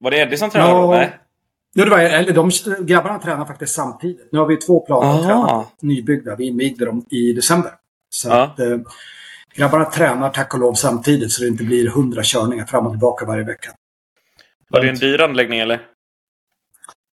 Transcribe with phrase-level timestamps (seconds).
[0.00, 0.80] Var det Eddie som tränade ja.
[0.80, 0.90] då?
[0.90, 1.18] Nej.
[1.74, 2.50] Ja, det var, eller de
[2.86, 4.28] grabbarna tränar faktiskt samtidigt.
[4.32, 6.36] Nu har vi två planer att träna nybyggda.
[6.36, 7.72] Vi invigde dem i december.
[8.10, 8.42] Så ja.
[8.42, 8.78] att, eh,
[9.54, 13.24] grabbarna tränar tack och lov samtidigt så det inte blir hundra körningar fram och tillbaka
[13.24, 13.70] varje vecka.
[14.68, 15.82] Var det en dyr anläggning eller?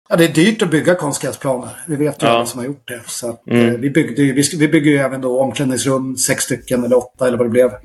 [0.09, 1.71] Ja, det är dyrt att bygga konstgräsplaner.
[1.87, 2.33] Vi vet ju ja.
[2.33, 3.03] alla som har gjort det.
[3.07, 3.69] Så att, mm.
[3.69, 7.39] eh, vi, byggde, vi, vi bygger ju även då omklädningsrum, sex stycken eller åtta eller
[7.39, 7.67] vad det blev.
[7.67, 7.81] Eh,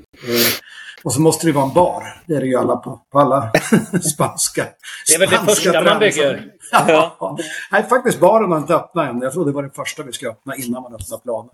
[1.04, 2.22] och så måste det vara en bar.
[2.26, 3.52] Det är det ju alla på, på alla
[4.14, 4.66] spanska
[5.06, 6.46] Det är väl det första man bygger?
[6.72, 7.36] Ja.
[7.72, 9.20] Nej, faktiskt baren har inte öppnat än.
[9.20, 11.50] Jag trodde det var det första vi skulle öppna innan man öppnar planen.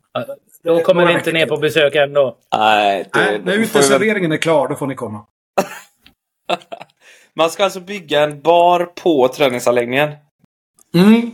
[0.65, 2.37] Då kommer ni inte ner på besök ändå?
[2.57, 5.25] Nej, det, Nej när uteserveringen är klar, då får ni komma.
[7.35, 10.11] man ska alltså bygga en bar på träningsanläggningen?
[10.95, 11.31] Mm.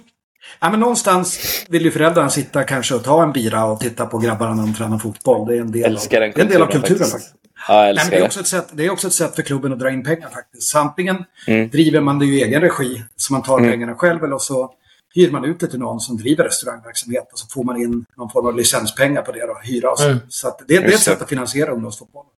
[0.61, 4.19] Ja, men någonstans vill ju föräldrarna sitta kanske och ta en bira och titta på
[4.19, 5.49] grabbarna när de tränar fotboll.
[5.49, 7.35] Det är en del, av, en del av kulturen faktiskt.
[7.69, 9.79] Ja, Nej, det, är också ett sätt, det är också ett sätt för klubben att
[9.79, 10.63] dra in pengar faktiskt.
[10.63, 11.69] Så antingen mm.
[11.69, 13.71] driver man det i egen regi, så man tar mm.
[13.71, 14.75] pengarna själv, eller så
[15.15, 18.31] hyr man ut det till någon som driver restaurangverksamhet och så får man in någon
[18.31, 19.91] form av licenspengar på det och hyra.
[19.91, 20.19] Och så mm.
[20.29, 22.31] så det, det är ett sätt att finansiera ungdomsfotbollen.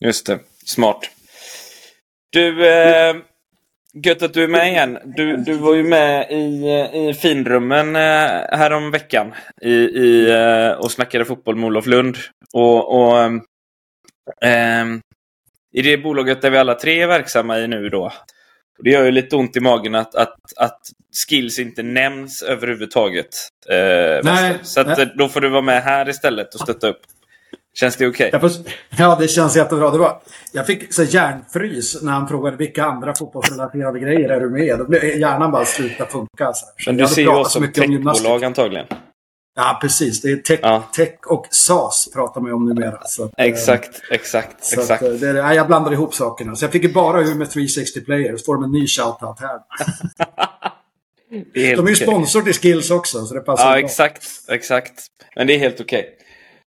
[0.00, 1.00] Just det, smart.
[2.30, 3.16] Du, eh,
[4.04, 4.98] Gött att du är med igen.
[5.04, 10.90] Du, du var ju med i, i finrummen eh, härom veckan i, i, eh, och
[10.90, 12.16] snackade fotboll med Olof Lund.
[12.52, 13.30] Och, och eh,
[15.72, 18.12] I det bolaget där vi alla tre är verksamma i nu då.
[18.84, 20.80] Det gör ju lite ont i magen att, att, att
[21.28, 23.28] skills inte nämns överhuvudtaget.
[23.68, 25.12] Eh, nej, så nej.
[25.18, 27.00] då får du vara med här istället och stötta upp.
[27.74, 28.30] Känns det okej?
[28.34, 28.50] Okay?
[28.98, 29.90] Ja, det känns jättebra.
[29.90, 30.20] Det var,
[30.52, 34.78] jag fick så hjärnfrys när han frågade vilka andra fotbollsrelaterade grejer är du med?
[34.78, 36.52] Då blev hjärnan bara sluta funka.
[36.52, 38.86] Så Men du ser ju oss som techbolag antagligen.
[39.58, 40.22] Ja, precis.
[40.22, 40.88] Det är tech, ja.
[40.96, 43.04] tech och SAS pratar man ju om numera.
[43.04, 45.02] Så att, exakt, exakt, så exakt.
[45.02, 46.56] Att, det, ja, jag blandar ihop sakerna.
[46.56, 48.44] Så jag fick ju bara ur med 360 players.
[48.44, 49.60] Får de en ny shoutout här.
[51.76, 53.80] de är ju sponsor till Skills också, så det passar Ja, bra.
[53.80, 55.06] exakt, exakt.
[55.36, 56.00] Men det är helt okej.
[56.00, 56.12] Okay.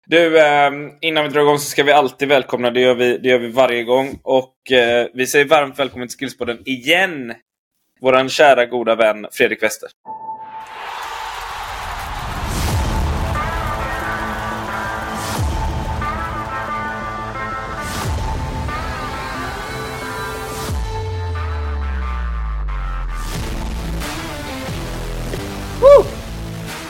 [0.06, 0.70] Du, eh,
[1.00, 3.50] innan vi drar igång så ska vi alltid välkomna, det gör vi, det gör vi
[3.50, 4.18] varje gång.
[4.22, 7.34] Och eh, vi säger varmt välkommen till Skillspodden igen!
[8.00, 9.88] Våran kära goda vän Fredrik Wester.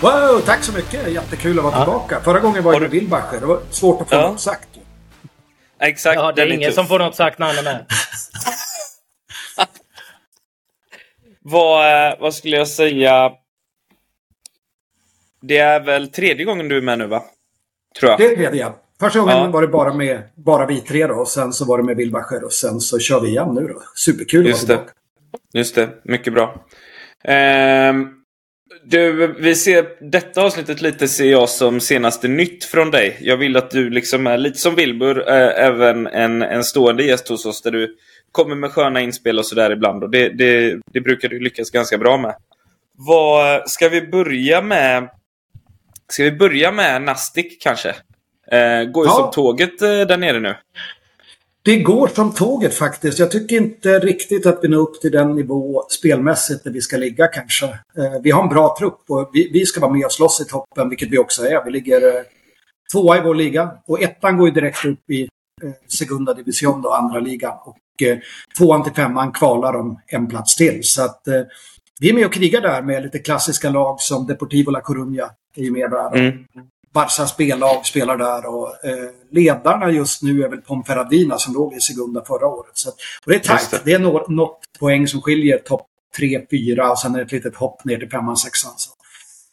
[0.06, 1.12] Wow, tack så mycket!
[1.12, 1.84] Jättekul att vara ja.
[1.84, 2.20] tillbaka.
[2.20, 3.40] Förra gången var jag med Wilbacher.
[3.40, 4.30] Det var svårt att få ja.
[4.30, 4.68] något sagt.
[5.80, 6.16] Exakt.
[6.16, 7.86] Ja, det är ingen som får något sagt när han är med.
[11.42, 13.32] vad, eh, vad skulle jag säga?
[15.42, 17.22] Det är väl tredje gången du är med nu, va?
[18.00, 18.20] Tror jag.
[18.20, 18.72] Det är tredje.
[19.00, 19.50] Första gången ja.
[19.50, 21.14] var det bara med bara vi tre då.
[21.14, 23.82] Och sen så var det med Wilbacher och sen så kör vi igen nu då.
[23.94, 24.94] Superkul Just att vara tillbaka.
[25.52, 25.58] Det.
[25.58, 25.88] Just det.
[26.04, 26.64] Mycket bra.
[27.24, 28.15] Ehm,
[28.84, 33.16] du, vi ser detta avsnittet lite ser jag som senaste nytt från dig.
[33.20, 37.28] Jag vill att du liksom är lite som Wilbur, äh, även en, en stående gäst
[37.28, 37.96] hos oss där du
[38.32, 40.02] kommer med sköna inspel och sådär ibland.
[40.02, 42.34] Och det, det, det brukar du lyckas ganska bra med.
[42.98, 45.08] Vad, ska vi börja med
[46.08, 47.88] Ska vi börja med Nastic kanske?
[48.52, 49.14] Eh, går ju ja.
[49.14, 50.54] som tåget eh, där nere nu.
[51.66, 53.18] Det går som tåget faktiskt.
[53.18, 56.96] Jag tycker inte riktigt att vi når upp till den nivå spelmässigt där vi ska
[56.96, 57.66] ligga kanske.
[57.66, 60.44] Eh, vi har en bra trupp och vi, vi, ska vara med och slåss i
[60.44, 61.64] toppen, vilket vi också är.
[61.64, 62.22] Vi ligger eh,
[62.92, 65.22] tvåa i vår liga och ettan går ju direkt upp i
[65.62, 67.54] eh, Segunda Division, då, andra ligan.
[67.64, 68.18] Och eh,
[68.58, 70.80] tvåan till femman kvalar om en plats till.
[70.82, 71.42] Så att eh,
[72.00, 75.62] vi är med och krigar där med lite klassiska lag som Deportivo La Coruña är
[75.62, 76.16] ju med där.
[76.16, 76.44] Mm.
[76.96, 81.80] Barca spellag spelar där och eh, ledarna just nu är väl Ponferradina som låg i
[81.80, 82.70] Segunda förra året.
[82.74, 83.70] Så, och det är tajt.
[83.70, 83.80] Det.
[83.84, 83.92] det.
[83.92, 85.86] är något, något poäng som skiljer topp
[86.18, 88.68] 3-4 och sen är det ett litet hopp ner till 5 6 så.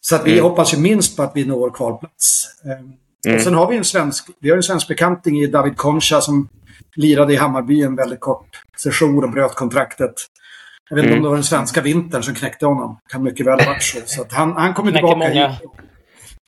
[0.02, 0.44] så att vi mm.
[0.44, 2.46] hoppas ju minst på att vi når kvalplats.
[2.66, 3.38] Eh, mm.
[3.38, 6.50] Och sen har vi en svensk, vi har en svensk bekanting i David Concha som
[6.96, 10.14] lirade i Hammarby en väldigt kort session och bröt kontraktet.
[10.90, 11.20] Jag vet inte mm.
[11.20, 13.00] om det var den svenska vintern som knäckte honom.
[13.10, 13.98] Kan mycket väl ha varit så.
[14.06, 15.48] så att han, han kommer tillbaka många.
[15.48, 15.62] hit.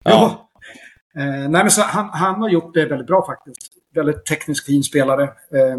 [0.04, 0.45] Ja,
[1.18, 3.72] Eh, nej, men så han, han, har gjort det väldigt bra faktiskt.
[3.96, 5.24] Väldigt tekniskt fin spelare.
[5.24, 5.78] Eh,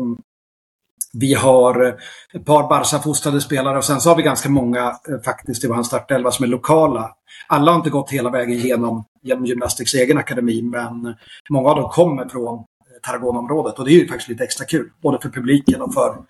[1.12, 1.94] vi har eh,
[2.34, 5.82] ett par Barca-fostrade spelare och sen så har vi ganska många eh, faktiskt i vår
[5.82, 7.10] startelva som är lokala.
[7.46, 11.14] Alla har inte gått hela vägen genom, genom Gymnastics egen akademi men
[11.50, 12.64] många av dem kommer från eh,
[13.02, 14.90] Tarragona-området och det är ju faktiskt lite extra kul.
[15.02, 16.26] Både för publiken och för att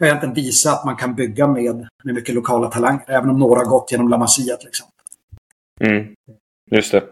[0.00, 3.04] egentligen visa att man kan bygga med, med mycket lokala talanger.
[3.06, 4.94] Även om några har gått genom La Masia till exempel.
[5.80, 6.14] Mm.
[6.70, 7.02] Just det.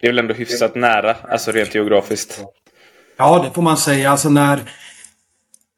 [0.00, 2.40] Det är väl ändå hyfsat nära, alltså rent geografiskt.
[3.16, 4.10] Ja, det får man säga.
[4.10, 4.60] Alltså när,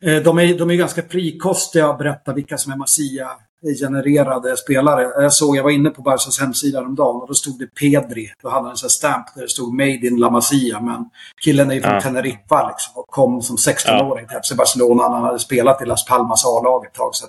[0.05, 5.03] Eh, de är, de är ganska frikostiga att berätta vilka som är Masia-genererade spelare.
[5.03, 8.33] Jag såg, jag var inne på Barcas hemsida dagen och då stod det Pedri.
[8.43, 10.81] Då hade han en sån stamp där det stod Made in La Masia.
[10.81, 11.11] Men
[11.45, 12.01] killen är ju från ja.
[12.01, 14.41] Teneriffa liksom, och kom som 16-åring ja.
[14.41, 15.03] till Barcelona.
[15.03, 17.15] Han hade spelat i Las Palmas A-lag ett tag.
[17.15, 17.27] Så,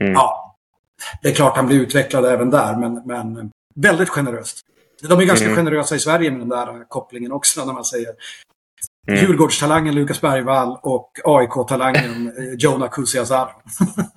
[0.00, 0.12] mm.
[0.12, 0.56] ja,
[1.22, 4.60] det är klart han blir utvecklad även där, men, men väldigt generöst.
[5.08, 5.56] De är ganska mm.
[5.56, 8.14] generösa i Sverige med den där kopplingen också när man säger
[9.08, 9.20] Mm.
[9.20, 13.54] Djurgårdstalangen Lukas Bergvall och AIK-talangen eh, Jonah Kusiasar.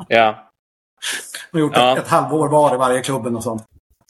[0.08, 0.50] ja.
[1.52, 1.98] De har gjort ja.
[1.98, 3.64] ett, ett halvår var i varje klubben och sånt.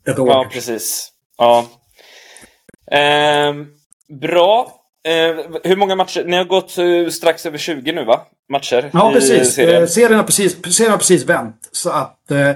[0.07, 0.27] Ett år.
[0.27, 1.11] Ja, precis.
[1.37, 1.65] Ja.
[2.91, 3.53] Eh,
[4.21, 4.71] bra.
[5.07, 6.23] Eh, hur många matcher?
[6.25, 8.21] Ni har gått uh, strax över 20 nu va?
[8.51, 9.53] Matcher Ja, precis.
[9.53, 9.83] Serien.
[9.83, 11.69] Eh, serien, har precis, serien har precis vänt.
[11.71, 12.51] Så att eh,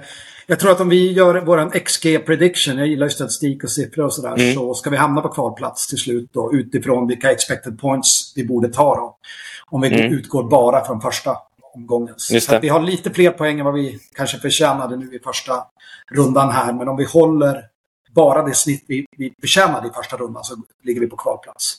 [0.49, 4.05] jag tror att om vi gör vår XG prediction, jag gillar ju statistik och siffror
[4.05, 4.55] och sådär, mm.
[4.55, 8.69] så ska vi hamna på kvalplats till slut då utifrån vilka expected points vi borde
[8.69, 9.17] ta då.
[9.69, 10.13] Om vi mm.
[10.13, 11.37] utgår bara från första
[11.75, 12.13] omgången.
[12.17, 15.53] Så vi har lite fler poäng än vad vi kanske förtjänade nu i första
[16.11, 17.63] rundan här, men om vi håller
[18.11, 21.75] bara det snitt vi, vi förtjänade i första rundan så ligger vi på kvalplats.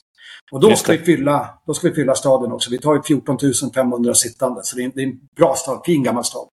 [0.50, 2.70] Och då ska, vi fylla, då ska vi fylla staden också.
[2.70, 3.38] Vi tar ju 14
[3.74, 6.48] 500 sittande, så det är, en, det är en bra stad, fin gammal stad.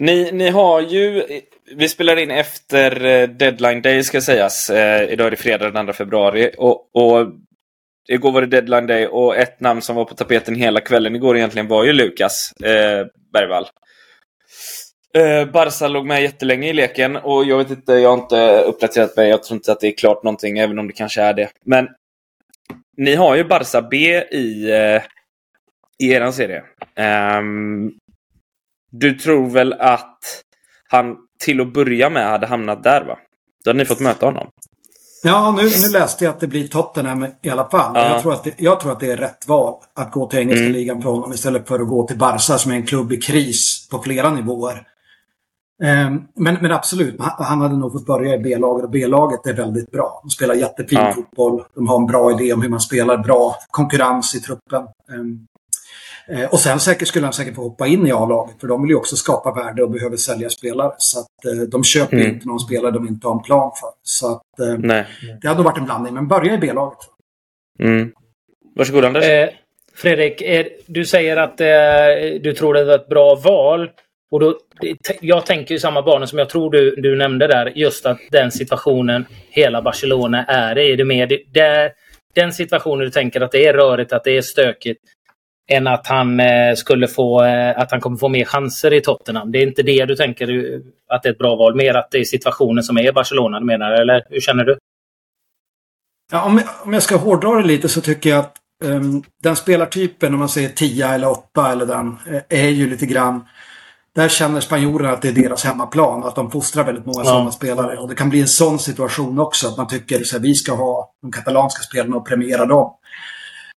[0.00, 1.26] Ni, ni har ju,
[1.76, 4.70] vi spelar in efter eh, deadline day ska sägas.
[4.70, 6.50] Eh, idag är det fredag den 2 februari.
[6.58, 7.26] Och, och
[8.08, 11.36] igår var det deadline day och ett namn som var på tapeten hela kvällen igår
[11.36, 13.66] egentligen var ju Lukas eh, Bergvall.
[15.18, 19.16] Eh, Barca låg med jättelänge i leken och jag vet inte, jag har inte uppdaterat
[19.16, 19.28] mig.
[19.28, 21.48] Jag tror inte att det är klart någonting, även om det kanske är det.
[21.64, 21.88] Men
[22.96, 23.96] ni har ju Barca B
[24.30, 25.02] i, eh,
[25.98, 26.62] i er serie.
[27.38, 27.92] Um,
[28.90, 30.18] du tror väl att
[30.88, 33.18] han till att börja med hade hamnat där va?
[33.64, 34.46] Då hade ni fått möta honom.
[35.22, 37.92] Ja, nu, nu läste jag att det blir Tottenham i alla fall.
[37.94, 38.12] Ja.
[38.12, 40.64] Jag, tror att det, jag tror att det är rätt val att gå till engelska
[40.64, 40.72] mm.
[40.72, 43.88] ligan för honom istället för att gå till Barca som är en klubb i kris
[43.90, 44.86] på flera nivåer.
[45.82, 49.90] Um, men, men absolut, han hade nog fått börja i B-laget och B-laget är väldigt
[49.90, 50.20] bra.
[50.22, 51.12] De spelar jättefin ja.
[51.12, 54.82] fotboll, de har en bra idé om hur man spelar, bra konkurrens i truppen.
[55.08, 55.46] Um,
[56.50, 58.96] och sen säkert skulle han säkert få hoppa in i A-laget för de vill ju
[58.96, 60.92] också skapa värde och behöver sälja spelare.
[60.98, 62.28] Så att eh, de köper mm.
[62.28, 63.90] inte någon spelare de inte har en plan för.
[64.02, 65.06] Så att eh, Nej.
[65.42, 66.98] det hade nog varit en blandning, men börja i B-laget.
[67.78, 68.12] Mm.
[68.76, 69.24] Varsågod Anders.
[69.24, 69.48] Eh,
[69.94, 73.90] Fredrik, är, du säger att eh, du tror det var ett bra val.
[74.30, 74.58] Och då,
[75.20, 77.72] jag tänker ju samma banor som jag tror du, du nämnde där.
[77.74, 80.92] Just att den situationen hela Barcelona är i.
[80.92, 81.92] Är det det,
[82.34, 85.00] den situationen du tänker att det är rörigt, att det är stökigt
[85.68, 89.52] än att han eh, skulle få eh, att han kommer få mer chanser i Tottenham.
[89.52, 90.46] Det är inte det du tänker
[91.08, 93.60] att det är ett bra val, mer att det är situationen som är i Barcelona
[93.60, 94.78] du menar, eller hur känner du?
[96.32, 99.56] Ja, om, jag, om jag ska hårdra det lite så tycker jag att um, den
[99.56, 103.44] spelartypen, om man säger 10 eller 8 eller den, eh, är ju lite grann
[104.14, 107.24] där känner spanjorerna att det är deras hemmaplan, att de fostrar väldigt många ja.
[107.24, 107.98] sådana spelare.
[107.98, 111.14] Och det kan bli en sån situation också, att man tycker att vi ska ha
[111.22, 112.92] de katalanska spelarna och premiera dem.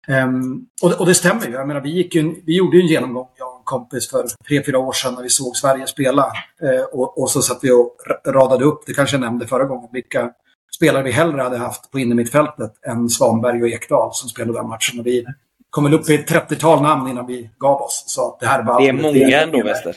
[0.08, 1.52] Um, och, och, det stämmer ju.
[1.52, 4.26] Jag menar, vi, gick ju, vi gjorde ju en genomgång, jag och en kompis, för
[4.48, 6.26] tre, fyra år sedan när vi såg Sverige spela.
[6.64, 7.96] Uh, och, och, så satt vi och
[8.26, 10.32] radade upp, det kanske jag nämnde förra gången, vilka
[10.76, 15.00] spelare vi hellre hade haft på innermittfältet än Svanberg och Ekdal som spelade den matchen.
[15.00, 15.26] Och vi
[15.70, 18.04] kom väl upp i ett 30-tal namn innan vi gav oss.
[18.08, 19.96] Så det här var det är många ändå, Wester.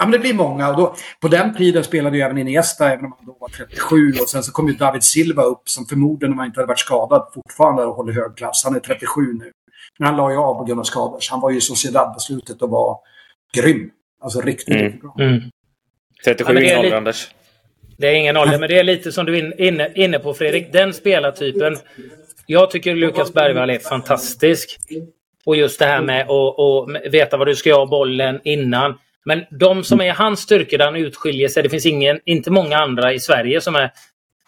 [0.00, 0.68] Ja, men det blir många.
[0.68, 4.12] Och då, på den tiden spelade ju även Iniesta, även om han då var 37.
[4.22, 6.78] Och sen så kom ju David Silva upp, som förmodligen om han inte hade varit
[6.78, 8.64] skadad fortfarande håller hög klass.
[8.64, 9.52] Han är 37 nu.
[9.98, 11.20] Men han la ju av på grund av skador.
[11.20, 12.98] Så han var ju i Sociedad på slutet och var
[13.54, 13.90] grym.
[14.22, 14.84] Alltså riktigt, mm.
[14.84, 15.16] riktigt bra.
[15.20, 15.40] Mm.
[16.24, 17.28] 37 ja, ingen ålder, Anders.
[17.98, 20.72] Det är ingen ålder, men det är lite som du är inne, inne på Fredrik.
[20.72, 21.76] Den spelartypen.
[22.46, 24.78] Jag tycker Lukas Bergvall är fantastisk.
[25.44, 28.98] Och just det här med att veta vad du ska göra bollen innan.
[29.24, 32.76] Men de som är hans styrkor där han utskiljer sig, det finns ingen, inte många
[32.76, 33.90] andra i Sverige som är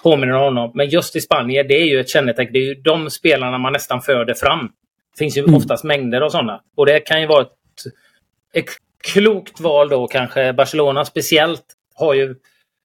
[0.03, 0.71] påminner om honom.
[0.75, 2.53] Men just i Spanien, det är ju ett kännetecken.
[2.53, 4.67] Det är ju de spelarna man nästan föder fram.
[5.13, 5.55] Det finns ju mm.
[5.55, 6.61] oftast mängder av sådana.
[6.77, 7.53] Och det kan ju vara ett,
[8.53, 8.69] ett
[9.13, 10.53] klokt val då kanske.
[10.53, 11.65] Barcelona speciellt
[11.95, 12.35] har ju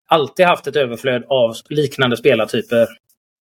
[0.07, 2.87] alltid haft ett överflöd av liknande spelartyper.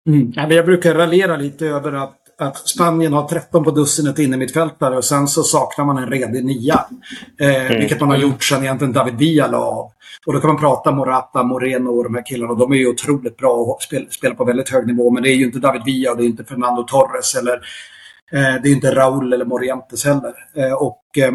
[0.08, 0.34] Mm.
[0.52, 5.28] Jag brukar raljera lite över att att Spanien har 13 på dussinet innermittfältare och sen
[5.28, 6.86] så saknar man en redig nia.
[7.40, 7.80] Eh, mm.
[7.80, 9.92] Vilket man har gjort sedan egentligen David Villa la av.
[10.26, 12.54] Och då kan man prata Morata, Moreno och de här killarna.
[12.54, 13.78] De är ju otroligt bra och
[14.10, 15.10] spelar på väldigt hög nivå.
[15.10, 17.54] Men det är ju inte David Villa och det är inte Fernando Torres eller
[18.32, 20.34] eh, det är inte Raúl eller Morientes heller.
[20.56, 21.32] Eh, och, eh,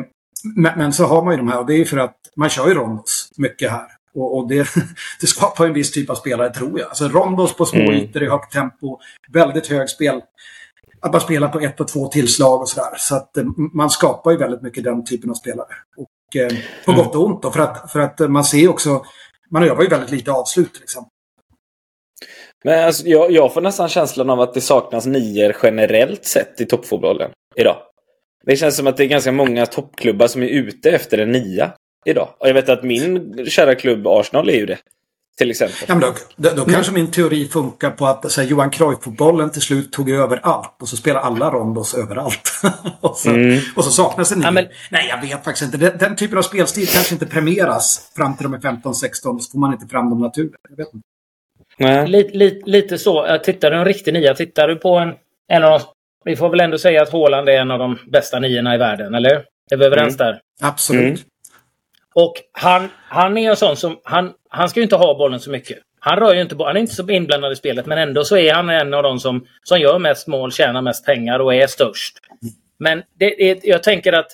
[0.57, 2.69] men, men, så har man ju de här och det är för att man kör
[2.69, 3.87] ju rondos mycket här.
[4.15, 4.69] Och, och det,
[5.21, 6.89] det, skapar en viss typ av spelare tror jag.
[6.89, 7.95] Alltså rondos på små mm.
[7.95, 8.99] ytor i högt tempo,
[9.33, 10.21] väldigt hög spel
[11.03, 12.97] att man spelar på ett och två tillslag och sådär.
[12.97, 15.75] Så att eh, man skapar ju väldigt mycket den typen av spelare.
[15.97, 16.49] Och eh,
[16.85, 17.05] på mm.
[17.05, 19.05] gott och ont då, för att, för att man ser också,
[19.51, 21.11] man jobbar ju väldigt lite avslut till exempel.
[22.65, 26.67] Men alltså, jag, jag får nästan känslan av att det saknas nior generellt sett i
[26.67, 27.77] toppfotbollen idag.
[28.45, 31.73] Det känns som att det är ganska många toppklubbar som är ute efter en nia
[32.05, 32.29] idag.
[32.39, 34.79] Och jag vet att min kära klubb Arsenal är ju det.
[35.39, 35.77] Till exempel.
[35.89, 36.75] Ja, men då, då, då mm.
[36.75, 40.77] kanske min teori funkar på att så här, Johan Cruyff-fotbollen till slut tog över allt.
[40.83, 42.53] Och så spelar alla rondos överallt.
[43.01, 43.61] och, så, mm.
[43.77, 44.45] och så saknas en ny.
[44.45, 44.69] Ja, men...
[44.91, 45.77] Nej, jag vet faktiskt inte.
[45.77, 49.13] Den, den, typen av spelstil kanske inte premieras fram till de är 15-16.
[49.13, 50.55] Så får man inte fram dem naturligt.
[50.69, 51.07] Jag vet inte.
[51.79, 52.09] Nej.
[52.09, 53.39] Lite, lite, lite så.
[53.45, 55.15] Tittar du en riktig nia, tittar du på en,
[55.49, 55.83] en av
[56.25, 59.15] Vi får väl ändå säga att Haaland är en av de bästa niorna i världen,
[59.15, 59.45] eller?
[59.71, 60.27] Är vi överens mm.
[60.27, 60.41] där?
[60.61, 61.03] Absolut.
[61.03, 61.19] Mm.
[62.15, 65.51] Och han, han är en sån som, han, han ska ju inte ha bollen så
[65.51, 65.79] mycket.
[66.01, 68.37] Han rör ju inte bollen, Han är inte så inblandad i spelet, men ändå så
[68.37, 71.67] är han en av de som, som gör mest mål, tjänar mest pengar och är
[71.67, 72.19] störst.
[72.79, 74.31] Men det, är, jag tänker att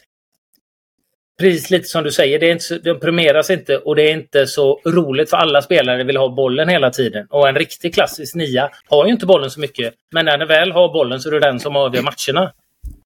[1.39, 4.47] precis lite som du säger, det, är inte, det premieras inte och det är inte
[4.47, 7.27] så roligt för alla spelare vill ha bollen hela tiden.
[7.31, 9.95] Och en riktig klassisk nia har ju inte bollen så mycket.
[10.13, 12.53] Men när den väl har bollen så är det den som avgör matcherna.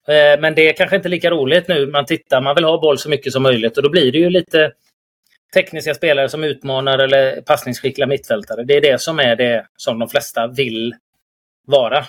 [0.07, 1.87] Eh, men det är kanske inte lika roligt nu.
[1.87, 4.29] Man tittar, man vill ha boll så mycket som möjligt och då blir det ju
[4.29, 4.71] lite
[5.53, 8.63] tekniska spelare som utmanar eller passningsskickliga mittfältare.
[8.63, 10.95] Det är det som är det som de flesta vill
[11.67, 12.05] vara.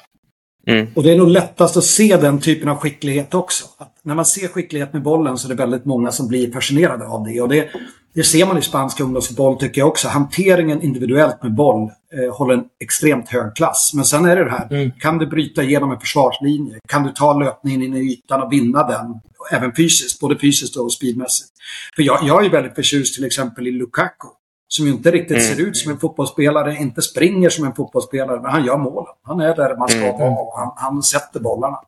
[0.67, 0.87] Mm.
[0.95, 3.65] Och det är nog lättast att se den typen av skicklighet också.
[3.79, 7.07] Att när man ser skicklighet med bollen så är det väldigt många som blir fascinerade
[7.07, 7.41] av det.
[7.41, 7.69] Och det,
[8.15, 10.09] det ser man i spansk ungdomsboll tycker jag också.
[10.09, 13.93] Hanteringen individuellt med boll eh, håller en extremt hög klass.
[13.95, 14.93] Men sen är det det här, mm.
[15.01, 16.79] kan du bryta igenom en försvarslinje?
[16.89, 19.21] Kan du ta löpningen in i ytan och vinna den?
[19.53, 21.51] Även fysiskt, både fysiskt och speedmässigt.
[21.97, 24.29] För jag, jag är väldigt förtjust till exempel i Lukaku.
[24.77, 25.57] Som ju inte riktigt mm.
[25.57, 29.15] ser ut som en fotbollsspelare, inte springer som en fotbollsspelare, men han gör målen.
[29.23, 30.19] Han är där man ska mm.
[30.19, 31.79] vara och han, han sätter bollarna.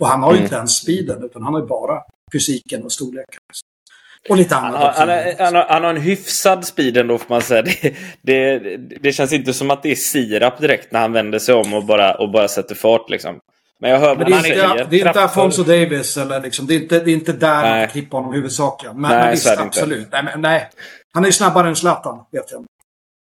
[0.00, 0.44] Och han har ju mm.
[0.44, 3.40] inte ens speeden, utan han har ju bara fysiken och storleken.
[4.28, 7.42] Och lite annat han, han, han, har, han, har, en hyfsad speed ändå får man
[7.42, 7.62] säga.
[7.62, 11.54] Det, det, det, känns inte som att det är sirap direkt när han vänder sig
[11.54, 13.40] om och bara, och bara sätter fart liksom.
[13.80, 14.86] Men jag hör vad han säger.
[14.90, 16.66] Det är inte Afonso Davis eller liksom.
[16.66, 17.80] Det är inte, det är inte där nej.
[17.80, 19.00] man klippa honom huvudsakligen.
[19.00, 20.08] Men, nej, men visst, absolut.
[20.12, 20.68] Nej, men, nej,
[21.14, 22.64] Han är snabbare än Zlatan, vet jag.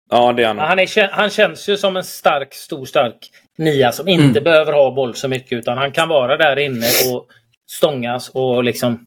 [0.09, 0.57] Ja, det är han.
[0.59, 4.43] Han, är, han känns ju som en stark, stor, stark nia som inte mm.
[4.43, 5.51] behöver ha boll så mycket.
[5.51, 7.27] Utan han kan vara där inne och
[7.67, 9.05] stångas och liksom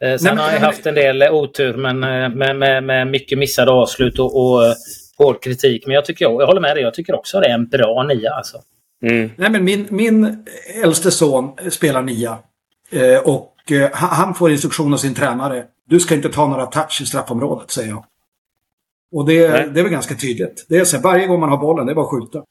[0.00, 3.38] Eh, sen Nej, har jag haft en del otur men eh, med, med, med mycket
[3.38, 4.74] missade avslut och, och eh,
[5.18, 5.86] hård kritik.
[5.86, 8.30] Men jag, tycker, jag håller med dig, jag tycker också det är en bra nia.
[8.30, 8.58] Alltså.
[9.02, 9.30] Mm.
[9.36, 10.44] Nej, men min, min
[10.82, 12.38] äldste son spelar nia.
[12.90, 15.64] Eh, och eh, han får instruktion av sin tränare.
[15.86, 18.04] Du ska inte ta några touch i straffområdet, säger jag.
[19.12, 20.66] Och det, det är väl ganska tydligt.
[20.68, 22.44] Det är så här, varje gång man har bollen, det är bara att skjuta.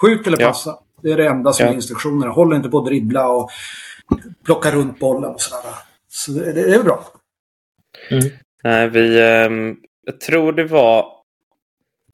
[0.00, 0.70] Skjut eller passa.
[0.70, 0.82] Ja.
[1.02, 1.72] Det är det enda som ja.
[1.72, 2.32] är instruktionerna.
[2.32, 3.50] Håll inte på att dribbla och
[4.44, 5.74] plocka runt bollen och sådär.
[6.08, 7.04] Så det, det är bra.
[8.10, 8.24] Mm.
[8.64, 9.74] Nej, vi, eh,
[10.06, 11.15] jag tror det var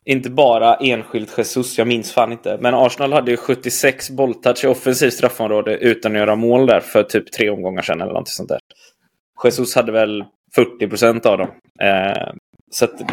[0.05, 2.59] inte bara enskilt Jesus, jag minns fan inte.
[2.61, 7.03] Men Arsenal hade ju 76 bolltouch i offensivt straffområde utan att göra mål där för
[7.03, 8.61] typ tre omgångar sedan eller något sånt där.
[9.45, 11.49] Jesus hade väl 40 procent av dem.
[11.81, 12.33] Eh,
[12.71, 13.13] så att,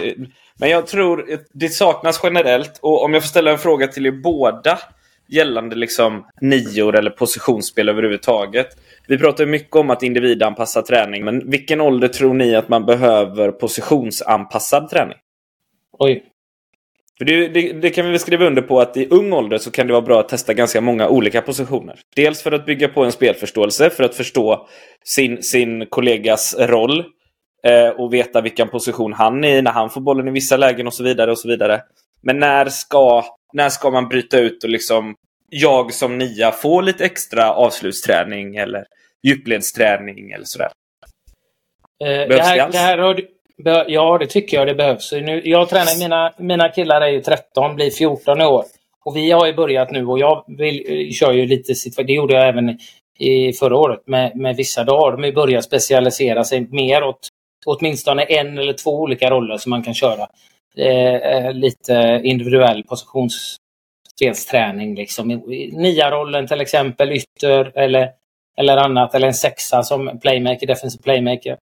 [0.60, 4.12] men jag tror det saknas generellt och om jag får ställa en fråga till er
[4.12, 4.80] båda
[5.28, 8.68] gällande liksom nior eller positionsspel överhuvudtaget.
[9.08, 13.52] Vi pratar mycket om att individanpassa träning, men vilken ålder tror ni att man behöver
[13.52, 15.18] positionsanpassad träning?
[16.00, 16.29] Oj.
[17.20, 19.72] För det, det, det, kan vi väl skriva under på att i ung ålder så
[19.72, 22.00] kan det vara bra att testa ganska många olika positioner.
[22.16, 24.68] Dels för att bygga på en spelförståelse, för att förstå
[25.04, 27.00] sin, sin kollegas roll
[27.64, 30.88] eh, och veta vilken position han är i när han får bollen i vissa lägen
[30.88, 31.32] och så vidare.
[31.32, 31.82] och så vidare.
[32.22, 35.16] Men när ska, när ska man bryta ut och liksom
[35.50, 38.86] jag som nia få lite extra avslutsträning eller
[39.24, 40.70] djupledsträning eller sådär?
[42.04, 42.74] Eh, behövs det, här, det, alls?
[42.74, 43.22] det här har,
[43.88, 45.12] Ja, det tycker jag det behövs.
[45.12, 48.64] Nu, jag tränar, mina, mina killar är ju 13, blir 14 i år.
[49.06, 51.74] Och vi har ju börjat nu och jag vill, eh, kör ju lite,
[52.04, 52.80] det gjorde jag även
[53.20, 55.18] i förra året med, med vissa dagar.
[55.18, 57.28] De börjar specialisera sig mer åt
[57.66, 60.28] åtminstone en eller två olika roller som man kan köra.
[60.78, 64.96] Eh, lite individuell positionsspelsträning.
[64.96, 65.28] Liksom.
[65.72, 68.10] Nia-rollen till exempel, ytter eller,
[68.58, 69.16] eller annat.
[69.16, 71.58] Eller en sexa som playmaker, defensive playmaker.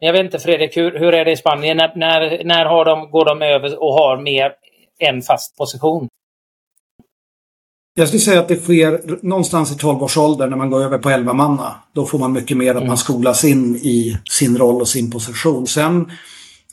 [0.00, 1.76] Jag vet inte Fredrik, hur, hur är det i Spanien?
[1.76, 4.52] När, när, när har de, går de över och har mer
[4.98, 6.08] en fast position?
[7.94, 11.32] Jag skulle säga att det sker någonstans i 12-årsåldern när man går över på 11
[11.32, 11.74] manna.
[11.92, 12.88] Då får man mycket mer att mm.
[12.88, 15.66] man skolas in i sin roll och sin position.
[15.66, 16.10] Sen,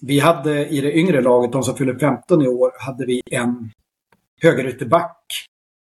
[0.02, 3.72] vi hade i det yngre laget, de som fyller 15 i år, hade vi en
[4.42, 5.18] högerytterback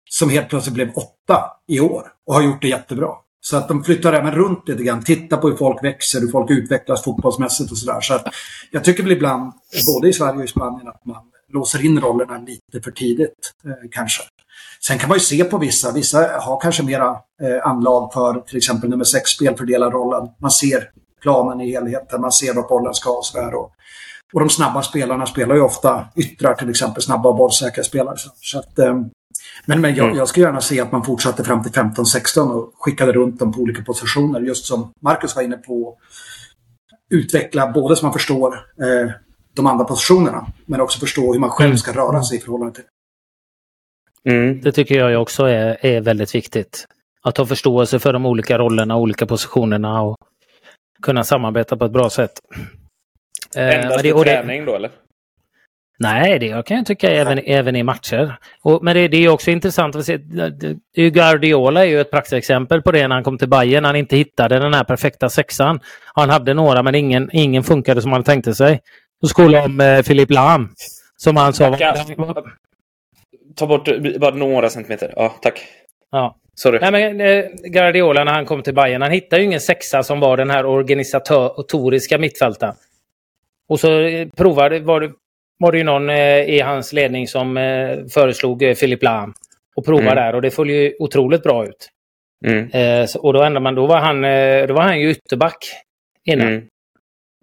[0.09, 3.09] som helt plötsligt blev åtta i år och har gjort det jättebra.
[3.45, 5.03] Så att de flyttar även runt lite grann.
[5.03, 8.01] Titta på hur folk växer, hur folk utvecklas fotbollsmässigt och sådär.
[8.01, 8.25] Så att
[8.71, 9.53] jag tycker väl ibland,
[9.87, 11.21] både i Sverige och i Spanien, att man
[11.53, 14.23] låser in rollerna lite för tidigt eh, kanske.
[14.87, 15.91] Sen kan man ju se på vissa.
[15.91, 17.09] Vissa har kanske mera
[17.41, 20.29] eh, anlag för till exempel nummer sex spelfördelarrollen.
[20.41, 20.89] Man ser
[21.21, 23.51] planen i helheten, man ser vad bollen ska och sådär.
[24.33, 28.15] Och, och de snabba spelarna spelar ju ofta yttrar till exempel, snabba och bollsäkra spelare.
[28.41, 28.93] Så att, eh,
[29.65, 30.17] men men jag, mm.
[30.17, 33.59] jag skulle gärna se att man fortsatte fram till 15-16 och skickade runt dem på
[33.59, 34.41] olika positioner.
[34.41, 35.97] Just som Marcus var inne på.
[37.09, 39.11] Utveckla både så man förstår eh,
[39.55, 42.83] de andra positionerna, men också förstå hur man själv ska röra sig i förhållande till
[44.33, 44.61] mm.
[44.61, 46.85] Det tycker jag också är, är väldigt viktigt.
[47.21, 50.17] Att ha förståelse för de olika rollerna, olika positionerna och
[51.01, 52.31] kunna samarbeta på ett bra sätt.
[53.57, 54.91] Endast i träning då eller?
[55.99, 58.35] Nej, det kan jag tycka även, även i matcher.
[58.61, 60.17] Och, men det, det, är också intressant att se.
[60.95, 63.85] Guardiola är ju ett praktexempel på det när han kom till Bayern.
[63.85, 65.79] Han inte hittade den här perfekta sexan.
[66.13, 68.81] Han hade några men ingen, ingen funkade som han tänkte sig.
[69.21, 70.69] Så skolade om eh, Philip Lahm.
[71.17, 71.69] Som han sa...
[71.69, 72.43] Var...
[73.55, 75.13] Ta bort bara några centimeter.
[75.15, 75.65] Ja, tack.
[76.11, 76.37] Ja.
[76.55, 76.79] Sorry.
[76.81, 80.19] Nej, men, eh, Guardiola när han kom till Bayern, han hittade ju ingen sexa som
[80.19, 82.75] var den här organisatoriska mittfältaren.
[83.73, 85.11] Och så eh, provade, var det,
[85.59, 89.33] var det ju någon eh, i hans ledning som eh, föreslog eh, Philip Lahm.
[89.75, 90.15] Och prova mm.
[90.15, 91.89] där och det föll ju otroligt bra ut.
[92.45, 92.69] Mm.
[92.71, 94.21] Eh, så, och då, ändrade man, då, var han,
[94.67, 95.57] då var han ju ytterback
[96.25, 96.47] innan.
[96.47, 96.65] Mm.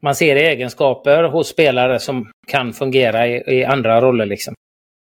[0.02, 4.26] Man ser egenskaper hos spelare som kan fungera i, i andra roller.
[4.26, 4.54] liksom.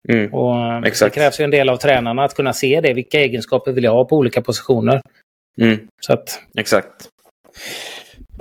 [0.09, 0.35] Mm.
[0.35, 1.15] Och Exakt.
[1.15, 2.93] Det krävs ju en del av tränarna att kunna se det.
[2.93, 5.01] Vilka egenskaper vill jag ha på olika positioner?
[5.61, 5.79] Mm.
[6.01, 6.41] Så att...
[6.59, 7.09] Exakt.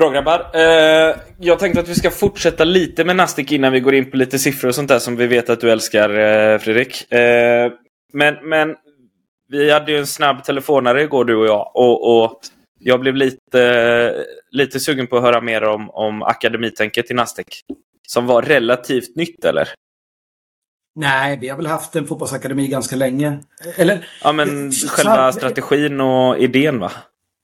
[0.02, 0.52] Bra grabbar.
[0.54, 4.18] Eh, jag tänkte att vi ska fortsätta lite med Nastic innan vi går in på
[4.18, 7.12] lite siffror och sånt där som vi vet att du älskar eh, Fredrik.
[7.12, 7.72] Eh,
[8.14, 8.76] men, men
[9.50, 11.72] vi hade ju en snabb telefonare igår du och jag.
[11.76, 12.40] Och, och
[12.80, 17.62] jag blev lite, lite sugen på att höra mer om, om akademitänket i Nastic.
[18.08, 19.70] Som var relativt nytt eller?
[20.96, 23.40] Nej, vi har väl haft en fotbollsakademi ganska länge.
[23.76, 26.92] Eller, ja, men själva strategin och idén va?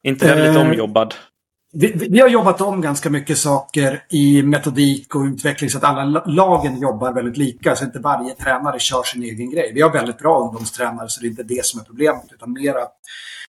[0.03, 1.15] Inte den lite omjobbad?
[1.73, 6.23] Vi, vi, har jobbat om ganska mycket saker i metodik och utveckling så att alla
[6.25, 7.75] lagen jobbar väldigt lika.
[7.75, 9.71] Så inte varje tränare kör sin egen grej.
[9.73, 12.25] Vi har väldigt bra ungdomstränare så det är inte det som är problemet.
[12.33, 12.93] Utan mer att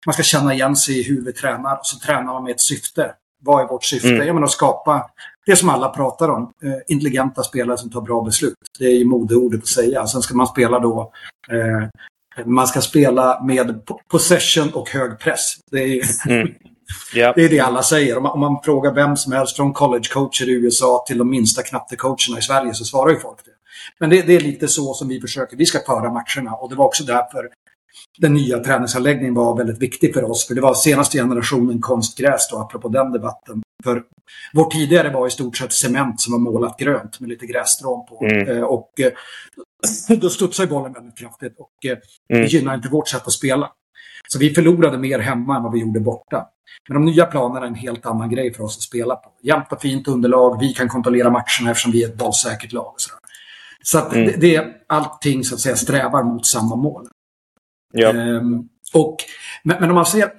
[0.06, 2.62] man ska känna igen sig i hur vi tränar och så tränar man med ett
[2.62, 3.12] syfte.
[3.44, 4.10] Vad är vårt syfte?
[4.10, 4.28] Mm.
[4.28, 5.10] Ja, men att skapa
[5.46, 6.54] det som alla pratar om.
[6.64, 8.56] Eh, intelligenta spelare som tar bra beslut.
[8.80, 10.08] Det är ju modeordet att säga.
[10.08, 11.12] Sen ska man spela då
[11.52, 15.58] eh, man ska spela med possession och hög press.
[15.72, 16.48] Det är, mm.
[17.16, 17.36] Yep.
[17.36, 18.18] Det är det alla säger.
[18.18, 21.64] Om man, om man, frågar vem som helst från collegecoacher i USA till de minsta
[21.64, 23.52] knattecoacherna i Sverige så svarar ju folk det.
[24.00, 25.58] Men det, det, är lite så som vi försöker.
[25.58, 27.50] Vi ska föra matcherna och det var också därför
[28.18, 30.48] den nya träningsanläggningen var väldigt viktig för oss.
[30.48, 33.62] För det var senaste generationen konstgräs då, apropå den debatten.
[33.84, 34.04] För
[34.54, 38.26] vår tidigare var i stort sett cement som var målat grönt med lite grässtrån på.
[38.26, 38.58] Mm.
[38.58, 39.12] Eh, och eh,
[40.18, 42.44] då studsar bollen väldigt kraftigt och eh, mm.
[42.44, 43.72] det gynnar inte vårt sätt att spela.
[44.28, 46.46] Så vi förlorade mer hemma än vad vi gjorde borta.
[46.90, 49.32] Men de nya planerna är en helt annan grej för oss att spela på.
[49.44, 52.94] Jämnt och fint underlag, vi kan kontrollera matcherna eftersom vi är ett bollsäkert lag.
[52.94, 53.20] Och sådär.
[53.84, 54.26] Så att mm.
[54.26, 57.08] det, det, är allting så att säga strävar mot samma mål.
[57.94, 58.10] Ja.
[58.10, 58.64] Ehm,
[58.94, 59.16] och,
[59.64, 60.32] men, men, om man ser,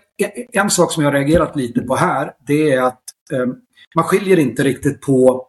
[0.53, 3.57] en sak som jag har reagerat lite på här, det är att um,
[3.95, 5.48] man skiljer inte riktigt på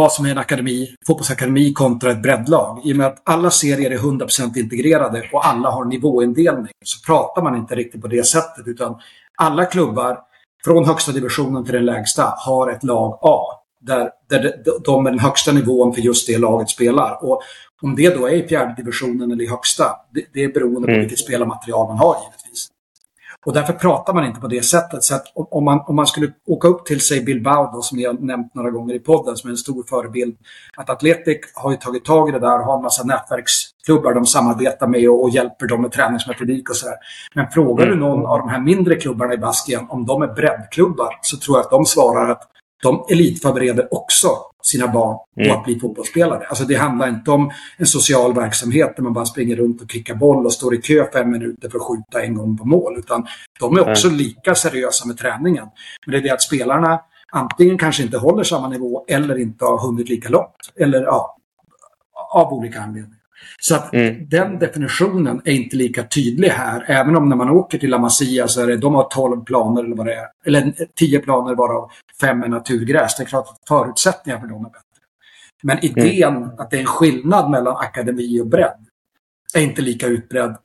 [0.00, 2.80] vad som är en akademi, fotbollsakademi kontra ett breddlag.
[2.84, 7.42] I och med att alla serier är 100% integrerade och alla har nivåindelning så pratar
[7.42, 8.96] man inte riktigt på det sättet utan
[9.36, 10.18] alla klubbar
[10.64, 13.40] från högsta divisionen till den lägsta har ett lag A.
[13.80, 17.24] Där, där de med den högsta nivån för just det laget spelar.
[17.24, 17.42] Och
[17.82, 19.84] om det då är i fjärde divisionen eller i högsta,
[20.14, 21.00] det, det är beroende på mm.
[21.00, 22.39] vilket spelarmaterial man har givetvis.
[23.46, 25.04] Och därför pratar man inte på det sättet.
[25.04, 28.12] Så om man, om man skulle åka upp till, sig Bilbao, då, som ni har
[28.12, 30.36] nämnt några gånger i podden, som är en stor förebild.
[30.76, 34.26] Att Atletic har ju tagit tag i det där och har en massa nätverksklubbar de
[34.26, 36.96] samarbetar med och, och hjälper dem med träningsmetodik och sådär.
[37.34, 37.98] Men frågar mm.
[37.98, 41.56] du någon av de här mindre klubbarna i Baskien om de är breddklubbar så tror
[41.56, 42.42] jag att de svarar att
[42.82, 44.28] de elitförbereder också
[44.62, 45.56] sina barn på mm.
[45.56, 46.46] att bli fotbollsspelare.
[46.46, 50.14] Alltså det handlar inte om en social verksamhet där man bara springer runt och kickar
[50.14, 52.98] boll och står i kö fem minuter för att skjuta en gång på mål.
[52.98, 53.26] Utan
[53.60, 54.18] de är också mm.
[54.18, 55.66] lika seriösa med träningen.
[56.06, 57.00] Men det är det att spelarna
[57.32, 60.72] antingen kanske inte håller samma nivå eller inte har hunnit lika långt.
[60.76, 61.36] Eller ja,
[62.32, 63.19] av olika anledningar.
[63.60, 64.28] Så att mm.
[64.28, 66.84] den definitionen är inte lika tydlig här.
[66.88, 69.84] Även om när man åker till La Masia så är det, de har 12 planer
[69.84, 70.26] eller vad det är.
[70.46, 73.16] Eller 10 planer varav fem är naturgräs.
[73.16, 74.84] Det är klart att förutsättningarna för dem är bättre.
[75.62, 76.50] Men idén mm.
[76.58, 78.86] att det är en skillnad mellan akademi och bredd
[79.54, 80.56] är inte lika utbredd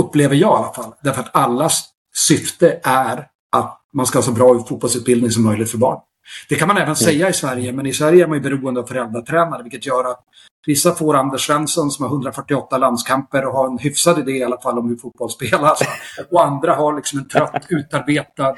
[0.00, 0.94] Upplever jag i alla fall.
[1.02, 5.78] Därför att allas syfte är att man ska ha så bra fotbollsutbildning som möjligt för
[5.78, 6.00] barn.
[6.48, 6.96] Det kan man även mm.
[6.96, 10.24] säga i Sverige, men i Sverige är man ju beroende av föräldratränare, vilket gör att
[10.66, 14.60] vissa får Anders Svensson som har 148 landskamper och har en hyfsad idé i alla
[14.60, 15.80] fall om hur fotboll spelas.
[16.30, 18.48] Och andra har liksom en trött, utarbetad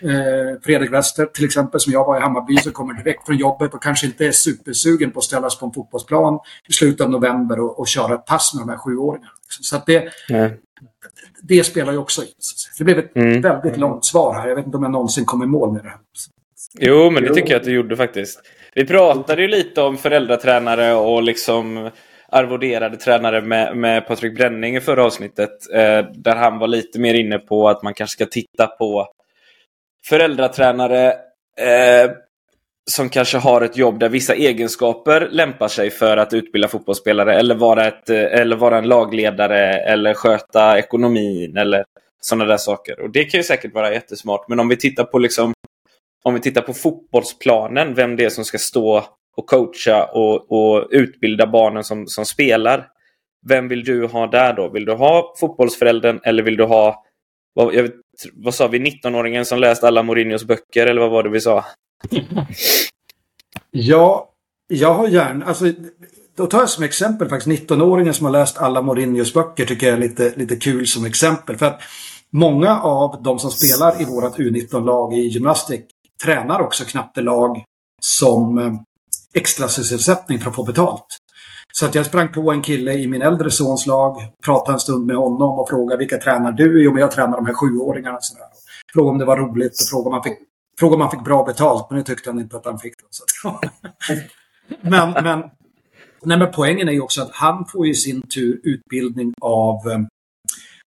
[0.00, 3.74] eh, Fredrik Wester till exempel, som jag var i Hammarby, som kommer direkt från jobbet
[3.74, 7.60] och kanske inte är supersugen på att ställas på en fotbollsplan i slutet av november
[7.60, 9.30] och, och köra ett pass med de här sjuåringarna.
[9.60, 10.12] Så att det,
[11.42, 12.28] det spelar ju också in.
[12.78, 13.40] Det blev ett mm.
[13.40, 14.48] väldigt långt svar här.
[14.48, 15.92] Jag vet inte om jag någonsin kom i mål med det.
[16.80, 18.40] Jo, men det tycker jag att du gjorde faktiskt.
[18.74, 21.90] Vi pratade ju lite om föräldratränare och liksom
[22.28, 25.50] arvoderade tränare med, med Patrik Bränning i förra avsnittet.
[25.74, 29.08] Eh, där han var lite mer inne på att man kanske ska titta på
[30.06, 31.08] föräldratränare
[31.58, 32.10] eh,
[32.90, 37.54] som kanske har ett jobb där vissa egenskaper lämpar sig för att utbilda fotbollsspelare eller
[37.54, 41.84] vara, ett, eh, eller vara en lagledare eller sköta ekonomin eller
[42.20, 43.00] sådana där saker.
[43.00, 44.48] Och Det kan ju säkert vara jättesmart.
[44.48, 45.53] Men om vi tittar på liksom
[46.24, 49.04] om vi tittar på fotbollsplanen, vem det är som ska stå
[49.36, 52.88] och coacha och, och utbilda barnen som, som spelar.
[53.48, 54.68] Vem vill du ha där då?
[54.68, 57.04] Vill du ha fotbollsföräldern eller vill du ha
[57.54, 57.94] vad, vet,
[58.32, 61.64] vad sa vi, 19-åringen som läst alla Mourinhos böcker eller vad var det vi sa?
[63.76, 64.30] Ja,
[64.66, 65.64] jag har gärna, alltså
[66.36, 69.96] då tar jag som exempel faktiskt 19-åringen som har läst alla Mourinhos böcker tycker jag
[69.96, 71.56] är lite, lite kul som exempel.
[71.56, 71.80] För att
[72.30, 75.84] många av de som spelar i vårt U19-lag i gymnastik
[76.24, 77.64] tränar också knattelag
[78.02, 78.72] som eh,
[79.34, 81.06] extra sysselsättning för att få betalt.
[81.72, 85.06] Så att jag sprang på en kille i min äldre sons lag, pratade en stund
[85.06, 86.84] med honom och frågade vilka tränar du?
[86.84, 88.18] Jo, men jag tränar de här sjuåringarna.
[88.20, 88.46] Sådär.
[88.92, 90.38] Frågade om det var roligt och frågade om han fick,
[90.78, 92.94] frågade om han fick bra betalt, men det tyckte han inte att han fick.
[93.10, 93.60] Så.
[94.80, 95.38] men, men,
[96.22, 99.98] nej, men poängen är ju också att han får i sin tur utbildning av eh,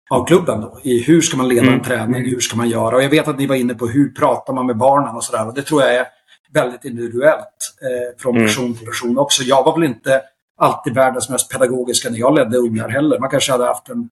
[0.10, 1.84] av klubben då, i hur ska man leda en mm.
[1.84, 2.96] träning, hur ska man göra?
[2.96, 5.48] Och jag vet att ni var inne på hur pratar man med barnen och sådär.
[5.48, 6.06] Och det tror jag är
[6.54, 8.48] väldigt individuellt eh, från mm.
[8.48, 9.44] person till person också.
[9.44, 10.22] Jag var väl inte
[10.58, 13.20] alltid världens mest pedagogiska när jag ledde ungar heller.
[13.20, 14.10] Man kanske hade haft en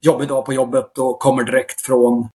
[0.00, 2.28] jobbig dag på jobbet och kommer direkt från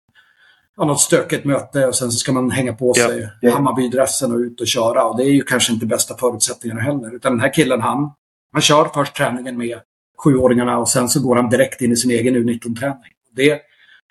[0.77, 3.53] ja, något stökigt möte och sen så ska man hänga på sig ja, ja.
[3.53, 5.03] Hammarbydressen och ut och köra.
[5.03, 7.15] Och det är ju kanske inte bästa förutsättningarna heller.
[7.15, 8.11] Utan den här killen, han,
[8.53, 9.79] han kör först träningen med
[10.17, 13.11] sjuåringarna och sen så går han direkt in i sin egen U19-träning.
[13.31, 13.61] Det,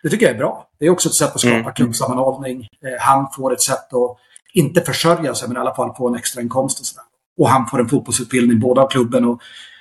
[0.03, 0.69] det tycker jag är bra.
[0.79, 1.73] Det är också ett sätt att skapa mm.
[1.73, 2.61] klubbsammanhållning.
[2.61, 4.17] Eh, han får ett sätt att
[4.55, 7.05] inte försörja sig men i alla fall få en extrainkomst och sådär.
[7.39, 9.41] Och han får en fotbollsutbildning både av klubben och,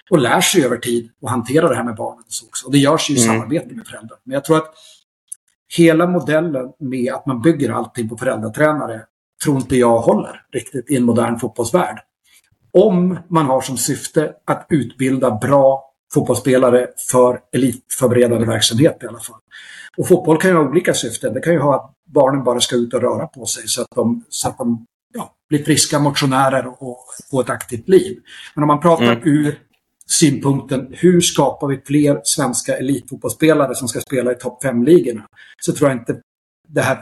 [0.09, 2.23] och lär sig över tid att hantera det här med barnen.
[2.47, 2.65] också.
[2.65, 3.35] Och det görs ju i mm.
[3.35, 4.17] samarbete med föräldrar.
[4.23, 4.73] Men jag tror att
[5.77, 9.01] hela modellen med att man bygger allting på föräldratränare
[9.43, 11.99] tror inte jag håller riktigt i en modern fotbollsvärld.
[12.73, 19.39] Om man har som syfte att utbilda bra fotbollsspelare för elitförberedande verksamhet i alla fall.
[19.97, 21.33] Och fotboll kan ju ha olika syften.
[21.33, 23.87] Det kan ju ha att barnen bara ska ut och röra på sig så att
[23.95, 28.19] de, så att de ja, blir friska motionärer och får ett aktivt liv.
[28.55, 29.19] Men om man pratar mm.
[29.23, 29.59] ur
[30.07, 35.25] synpunkten hur skapar vi fler svenska elitfotbollsspelare som ska spela i topp 5-ligorna
[35.61, 36.21] så tror jag inte
[36.67, 37.01] det här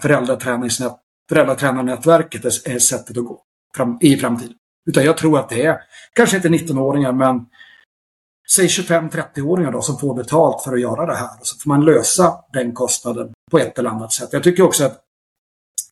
[1.30, 3.42] föräldratränarnätverket är sättet att gå
[3.76, 4.56] fram, i framtiden.
[4.90, 5.78] Utan jag tror att det är,
[6.14, 7.46] kanske inte 19-åringar, men
[8.56, 11.30] säg 25-30-åringar då som får betalt för att göra det här.
[11.42, 14.30] Så får man lösa den kostnaden på ett eller annat sätt.
[14.32, 14.98] Jag tycker också att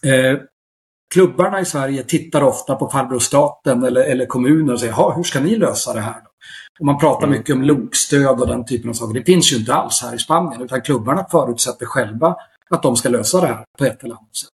[0.03, 0.39] eh,
[1.13, 5.39] klubbarna i Sverige tittar ofta på farbror staten eller, eller kommuner och säger, hur ska
[5.39, 6.21] ni lösa det här?
[6.79, 7.37] Och man pratar mm.
[7.37, 9.13] mycket om lokstöd och den typen av saker.
[9.13, 12.35] Det finns ju inte alls här i Spanien utan klubbarna förutsätter själva
[12.69, 14.49] att de ska lösa det här på ett eller annat sätt.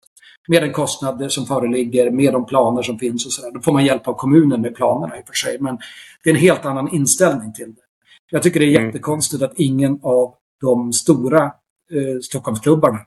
[0.48, 3.50] Med den kostnad som föreligger, med de planer som finns och sådär.
[3.54, 5.58] Då får man hjälp av kommunen med planerna i och för sig.
[5.60, 5.78] Men
[6.24, 7.87] det är en helt annan inställning till det.
[8.30, 8.86] Jag tycker det är mm.
[8.86, 11.42] jättekonstigt att ingen av de stora
[11.92, 12.98] eh, Stockholmsklubbarna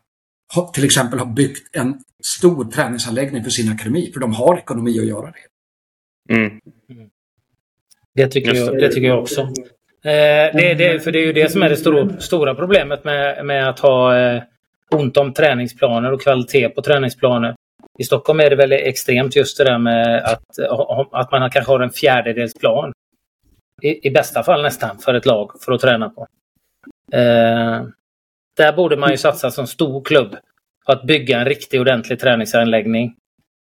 [0.53, 4.12] har, till exempel har byggt en stor träningsanläggning för sin akademi.
[4.13, 6.34] För de har ekonomi att göra det.
[6.34, 6.60] Mm.
[8.15, 9.41] Det, tycker jag, det tycker jag också.
[9.41, 9.47] Eh,
[10.53, 13.69] det, det, för det är ju det som är det stora, stora problemet med, med
[13.69, 14.43] att ha eh,
[14.91, 17.55] ont om träningsplaner och kvalitet på träningsplaner.
[17.99, 20.60] I Stockholm är det väl extremt just det där med att,
[21.12, 22.93] att man kanske har en fjärdedels plan
[23.81, 26.27] i, i bästa fall nästan, för ett lag för att träna på.
[27.13, 27.83] Eh,
[28.57, 30.35] där borde man ju satsa som stor klubb
[30.85, 33.15] på att bygga en riktig ordentlig träningsanläggning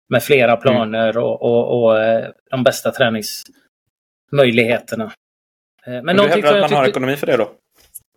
[0.09, 0.61] med flera mm.
[0.61, 5.05] planer och, och, och eh, de bästa träningsmöjligheterna.
[5.05, 5.11] Eh,
[5.93, 7.51] men, men du hävdar att man har ekonomi för det då?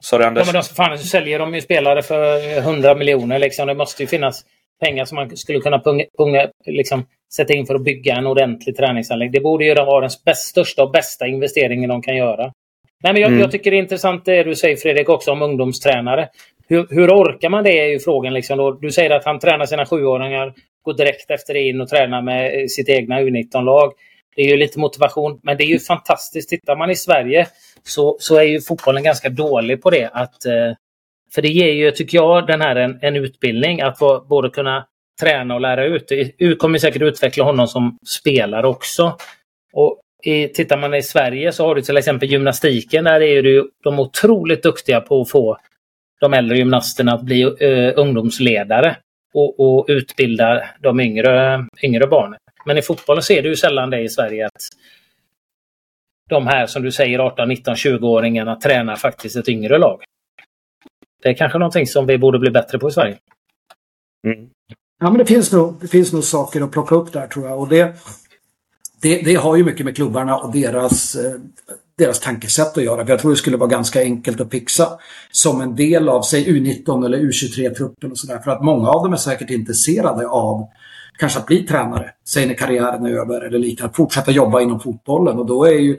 [0.01, 0.47] Sorry Anders.
[0.47, 3.39] Ja, men de, fan, så säljer de ju spelare för 100 miljoner.
[3.39, 3.67] Liksom.
[3.67, 4.45] Det måste ju finnas
[4.79, 8.77] pengar som man skulle kunna punga, punga, liksom, sätta in för att bygga en ordentlig
[8.77, 9.31] träningsanläggning.
[9.31, 12.53] Det borde ju vara den bäst, största och bästa investeringen de kan göra.
[13.03, 13.39] Nej, men jag, mm.
[13.39, 16.29] jag, tycker det är intressant det du säger Fredrik också om ungdomstränare.
[16.67, 18.33] hur, hur orkar man det är ju frågan.
[18.33, 18.71] Liksom då.
[18.71, 22.71] Du säger att han tränar sina sjuåringar, går direkt efter det in och tränar med
[22.71, 23.93] sitt egna U19-lag.
[24.35, 26.49] Det är ju lite motivation, men det är ju fantastiskt.
[26.49, 27.47] Tittar man i Sverige
[27.83, 30.09] så, så är ju fotbollen ganska dålig på det.
[30.13, 30.73] Att, eh,
[31.35, 34.85] för det ger ju, tycker jag, den här en, en utbildning att både kunna
[35.21, 36.07] träna och lära ut.
[36.07, 39.17] Det kommer säkert utveckla honom som spelare också.
[39.73, 43.03] Och i, tittar man i Sverige så har du till exempel gymnastiken.
[43.03, 45.57] Där är ju de otroligt duktiga på att få
[46.19, 48.97] de äldre gymnasterna att bli uh, ungdomsledare
[49.33, 52.39] och, och utbilda de yngre, yngre barnen.
[52.65, 54.61] Men i fotbollen ser du ju sällan det i Sverige att
[56.29, 60.03] de här som du säger 18, 19, 20-åringarna tränar faktiskt ett yngre lag.
[61.23, 63.17] Det är kanske någonting som vi borde bli bättre på i Sverige.
[64.27, 64.49] Mm.
[64.99, 67.59] Ja, men det finns, nog, det finns nog saker att plocka upp där tror jag.
[67.59, 67.95] Och det,
[69.01, 71.33] det, det har ju mycket med klubbarna och deras, eh,
[71.97, 73.05] deras tankesätt att göra.
[73.05, 74.89] För jag tror det skulle vara ganska enkelt att fixa
[75.31, 78.39] som en del av, säg U19 eller U23-truppen och sådär.
[78.39, 80.67] För att många av dem är säkert intresserade av
[81.17, 84.79] kanske att bli tränare, säg när karriären är över eller liknande, att fortsätta jobba inom
[84.79, 85.39] fotbollen.
[85.39, 85.97] Och då är, ju,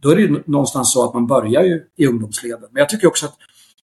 [0.00, 2.68] då är det ju någonstans så att man börjar ju i ungdomsleden.
[2.70, 3.36] Men jag tycker också att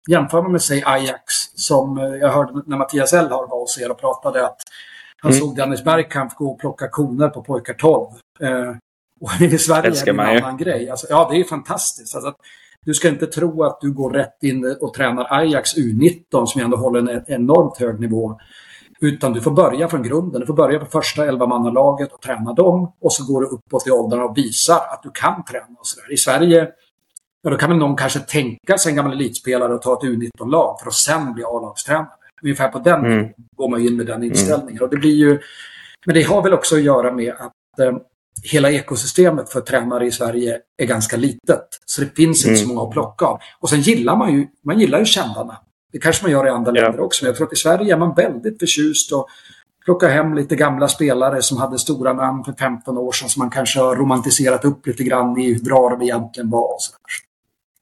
[0.08, 3.92] jämför man med, säg Ajax, som eh, jag hörde när Mattias Elhar var hos er
[3.92, 4.58] och pratade att
[5.22, 5.42] han mm.
[5.42, 8.08] såg Dennis Bergkamp gå och plocka koner på pojkar 12.
[8.40, 8.76] Eh,
[9.22, 10.90] och i Sverige är det en annan grej.
[10.90, 12.16] Alltså, ja, det är fantastiskt.
[12.16, 12.34] Alltså,
[12.86, 16.78] du ska inte tro att du går rätt in och tränar Ajax U19 som ändå
[16.78, 18.40] håller en enormt hög nivå.
[19.00, 20.42] Utan du får börja från grunden.
[20.42, 22.94] Du får börja på första elvamannalaget och träna dem.
[23.02, 25.76] Och så går du uppåt i åldrarna och visar att du kan träna.
[25.80, 26.14] Och så där.
[26.14, 26.68] I Sverige
[27.48, 30.80] ja, då kan väl någon kanske tänka sig en gammal elitspelare och ta ett U19-lag
[30.80, 32.08] för att sen bli A-lagstränare.
[32.44, 33.28] Ungefär på den mm.
[33.56, 34.72] går man in med den inställningen.
[34.72, 34.84] Mm.
[34.84, 35.40] Och det blir ju,
[36.06, 37.98] men det har väl också att göra med att eh,
[38.44, 41.68] hela ekosystemet för tränare i Sverige är ganska litet.
[41.86, 42.68] Så det finns inte mm.
[42.68, 43.40] så många att plocka av.
[43.60, 45.58] Och sen gillar man ju, man gillar ju kändarna.
[45.92, 46.82] Det kanske man gör i andra ja.
[46.82, 47.26] länder också.
[47.26, 49.28] Men jag tror att i Sverige är man väldigt förtjust och
[49.86, 53.50] plocka hem lite gamla spelare som hade stora namn för 15 år sedan som man
[53.50, 56.74] kanske har romantiserat upp lite grann i hur bra de egentligen var.
[56.74, 56.94] Och så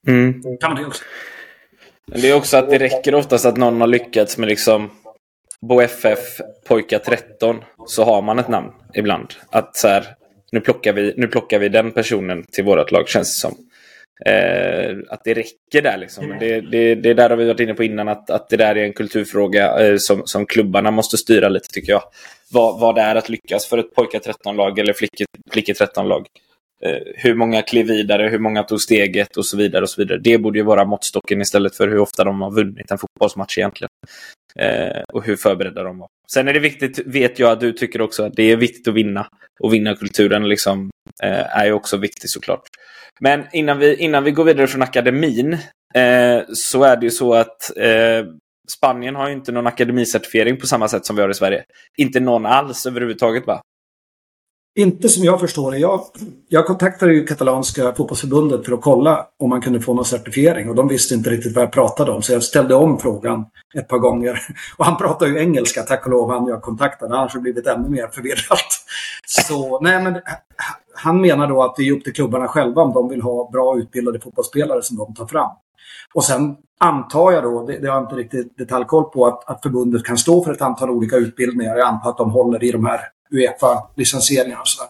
[0.07, 0.41] mm.
[0.61, 1.03] Kan man det också.
[2.05, 4.89] Men det är också att det räcker oftast att någon har lyckats med liksom
[5.61, 6.19] Bo FF
[6.67, 9.33] pojkar 13 så har man ett namn ibland.
[9.49, 10.05] Att så här,
[10.51, 13.57] nu plockar vi, nu plockar vi den personen till vårt lag känns det som.
[14.25, 16.35] Eh, att det räcker där liksom.
[16.39, 18.83] Det, det, det där har vi varit inne på innan att, att det där är
[18.83, 22.03] en kulturfråga eh, som, som klubbarna måste styra lite tycker jag.
[22.51, 25.25] Vad, vad det är att lyckas för ett pojkar 13-lag eller flickor
[25.73, 26.27] 13-lag.
[26.83, 29.81] Eh, hur många klev vidare, hur många tog steget och så vidare.
[29.81, 30.19] och så vidare.
[30.23, 33.89] Det borde ju vara måttstocken istället för hur ofta de har vunnit en fotbollsmatch egentligen.
[34.59, 36.07] Eh, och hur förberedda de var.
[36.31, 38.93] Sen är det viktigt, vet jag att du tycker också, att det är viktigt att
[38.93, 39.27] vinna.
[39.59, 40.89] Och vinnarkulturen liksom,
[41.23, 42.61] eh, är ju också viktig såklart.
[43.19, 45.53] Men innan vi, innan vi går vidare från akademin
[45.95, 48.25] eh, så är det ju så att eh,
[48.77, 51.63] Spanien har ju inte någon akademicertifiering på samma sätt som vi har i Sverige.
[51.97, 53.61] Inte någon alls överhuvudtaget va?
[54.77, 55.77] Inte som jag förstår det.
[55.77, 56.01] Jag,
[56.47, 60.75] jag kontaktade ju katalanska fotbollsförbundet för att kolla om man kunde få någon certifiering och
[60.75, 63.97] de visste inte riktigt vad jag pratade om så jag ställde om frågan ett par
[63.97, 64.41] gånger.
[64.77, 67.17] Och han pratar ju engelska, tack och lov, han jag kontaktade.
[67.17, 68.85] Annars hade blivit ännu mer förvirrat.
[69.27, 70.21] Så nej, men
[70.95, 73.77] han menar då att det är upp till klubbarna själva om de vill ha bra
[73.77, 75.51] utbildade fotbollsspelare som de tar fram.
[76.13, 79.61] Och sen antar jag då, det, det har jag inte riktigt detaljkoll på, att, att
[79.63, 81.77] förbundet kan stå för ett antal olika utbildningar.
[81.77, 82.99] Jag antar att de håller i de här
[83.31, 84.89] Uefa-licensieringarna och sådär.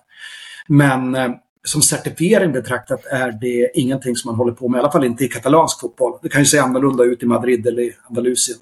[0.68, 1.32] Men eh,
[1.63, 5.26] som certifiering betraktat är det ingenting som man håller på med, i alla fall inte
[5.26, 6.20] i katalansk fotboll.
[6.22, 8.58] Det kan ju se annorlunda ut i Madrid eller i Andalusien.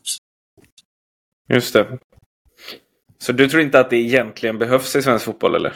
[1.50, 2.00] Just det.
[3.18, 5.74] Så du tror inte att det egentligen behövs i svensk fotboll, eller?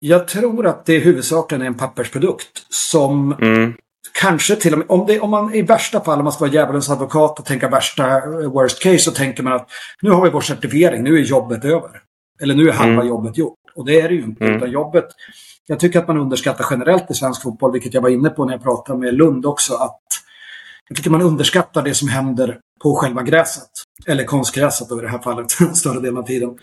[0.00, 3.74] Jag tror att det huvudsakligen är en pappersprodukt som mm.
[4.20, 6.52] kanske till och med, om, det, om man i värsta fall, om man ska vara
[6.52, 9.68] djävulens advokat och tänka värsta eh, worst case, så tänker man att
[10.02, 11.90] nu har vi vår certifiering, nu är jobbet över.
[12.40, 13.08] Eller nu är halva mm.
[13.08, 13.58] jobbet gjort.
[13.74, 14.44] Och det är det ju inte.
[14.44, 14.56] Mm.
[14.56, 15.06] Utan jobbet,
[15.66, 18.52] jag tycker att man underskattar generellt i svensk fotboll, vilket jag var inne på när
[18.52, 20.00] jag pratade med Lund också, att
[20.88, 23.68] jag tycker man underskattar det som händer på själva gräset.
[24.06, 26.58] Eller konstgräset då i det här fallet, större delen av tiden.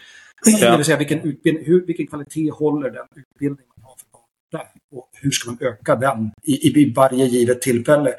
[0.46, 0.72] Ja.
[0.72, 4.68] Det vill säga vilken, utbildning, hur, vilken kvalitet håller den utbildning man har för barn
[4.96, 8.14] Och hur ska man öka den i, i varje givet tillfälle?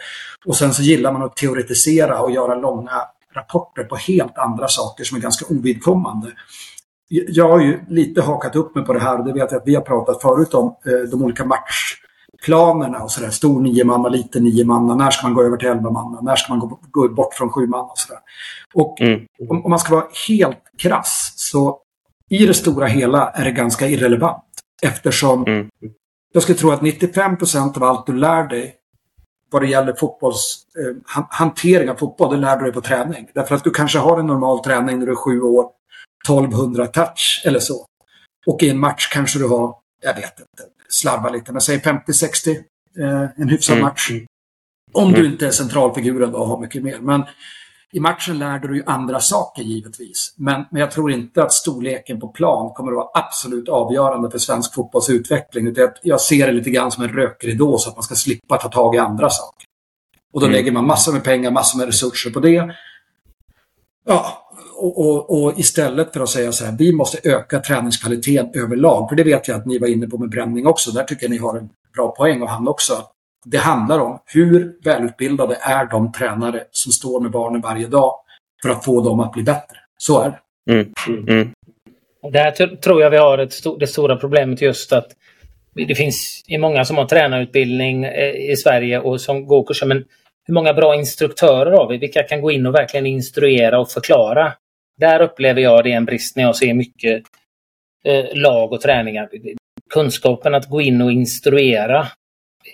[0.47, 3.03] Och sen så gillar man att teoretisera och göra långa
[3.35, 6.33] rapporter på helt andra saker som är ganska ovidkommande
[7.09, 9.25] jag har ju lite hakat upp mig på det här.
[9.25, 10.77] Det vet jag att vi har pratat förut om.
[10.87, 13.31] Eh, de olika matchplanerna och sådär.
[13.31, 14.95] Stor nio manna, liten nio manna.
[14.95, 16.21] När ska man gå över till elva manna?
[16.21, 17.83] När ska man gå, gå bort från sju manna?
[17.83, 18.21] Och, sådär.
[18.75, 19.21] och mm.
[19.49, 21.79] om, om, man ska vara helt krass så
[22.31, 24.45] i det stora hela är det ganska irrelevant.
[24.83, 25.71] Eftersom mm.
[26.33, 28.75] jag skulle tro att 95 procent av allt du lär dig
[29.51, 33.29] vad det gäller fotbolls, eh, hantering av fotboll, det lär du dig på träning.
[33.35, 35.71] Därför att du kanske har en normal träning när du är sju år,
[36.29, 37.87] 1200 touch eller så.
[38.47, 42.57] Och i en match kanske du har, jag vet inte, slarva lite, men säg 50-60,
[42.99, 43.85] eh, en hyfsad mm.
[43.85, 44.11] match.
[44.93, 45.33] Om du mm.
[45.33, 46.99] inte är centralfiguren då och har mycket mer.
[47.01, 47.25] Men
[47.92, 50.35] i matchen lärde du ju andra saker givetvis.
[50.37, 54.38] Men, men jag tror inte att storleken på plan kommer att vara absolut avgörande för
[54.38, 55.66] svensk fotbolls utveckling.
[55.66, 58.68] Utan jag ser det lite grann som en rökridå så att man ska slippa ta
[58.68, 59.66] tag i andra saker.
[60.33, 60.57] Och då mm.
[60.57, 62.75] lägger man massor med pengar, massor med resurser på det.
[64.07, 69.09] Ja, och, och, och, istället för att säga så här, vi måste öka träningskvaliteten överlag.
[69.09, 70.90] För det vet jag att ni var inne på med bränning också.
[70.90, 72.92] Där tycker jag ni har en bra poäng och han också.
[73.50, 78.14] Det handlar om hur välutbildade är de tränare som står med barnen varje dag
[78.62, 79.76] för att få dem att bli bättre.
[79.98, 80.72] Så är det.
[80.72, 80.92] Mm.
[81.28, 81.52] Mm.
[82.32, 85.06] Där tror jag vi har ett st det stora problemet just att
[85.74, 89.87] det finns många som har tränarutbildning eh, i Sverige och som går kurser.
[89.87, 90.04] Men
[90.46, 91.98] hur många bra instruktörer har vi?
[91.98, 94.52] Vilka kan gå in och verkligen instruera och förklara?
[95.00, 97.22] Där upplever jag det är en brist när jag ser mycket
[98.04, 99.28] eh, lag och träningar.
[99.90, 102.06] Kunskapen att gå in och instruera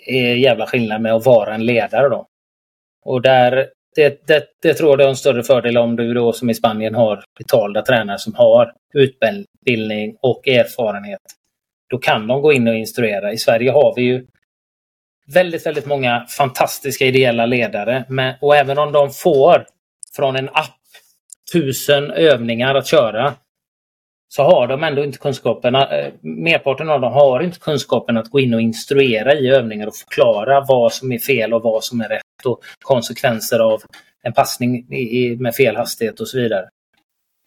[0.05, 2.27] är jävla skillnad med att vara en ledare då.
[3.05, 6.49] Och där, det, det, det tror jag är en större fördel om du då som
[6.49, 11.21] i Spanien har betalda tränare som har utbildning och erfarenhet.
[11.89, 13.31] Då kan de gå in och instruera.
[13.31, 14.25] I Sverige har vi ju
[15.33, 18.05] väldigt, väldigt många fantastiska ideella ledare.
[18.09, 19.65] Men, och även om de får
[20.15, 20.79] från en app
[21.53, 23.33] tusen övningar att köra
[24.35, 25.75] så har de ändå inte kunskapen.
[25.75, 29.95] Eh, merparten av dem har inte kunskapen att gå in och instruera i övningar och
[29.95, 33.81] förklara vad som är fel och vad som är rätt och konsekvenser av
[34.23, 34.85] en passning
[35.39, 36.69] med fel hastighet och så vidare.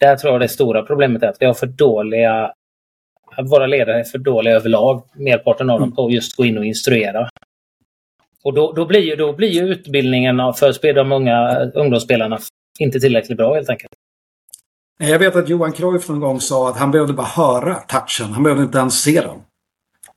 [0.01, 2.53] Där tror jag det stora problemet är att vi har för dåliga
[3.43, 6.65] våra ledare är för dåliga överlag, merparten av dem, på att just gå in och
[6.65, 7.29] instruera.
[8.45, 12.39] Och då, då, blir, ju, då blir ju utbildningen för de unga ungdomsspelarna
[12.79, 13.93] inte tillräckligt bra helt enkelt.
[14.99, 18.33] Jag vet att Johan Cruyff någon gång sa att han behövde bara höra touchen.
[18.33, 19.39] Han behövde inte ens se den.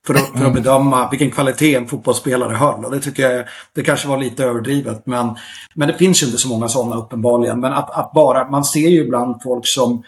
[0.07, 2.85] För att, för att bedöma vilken kvalitet en fotbollsspelare höll.
[2.85, 5.05] Och det tycker jag det kanske var lite överdrivet.
[5.05, 5.35] Men,
[5.73, 7.59] men det finns ju inte så många sådana uppenbarligen.
[7.59, 10.03] Men att, att bara, man ser ju ibland folk som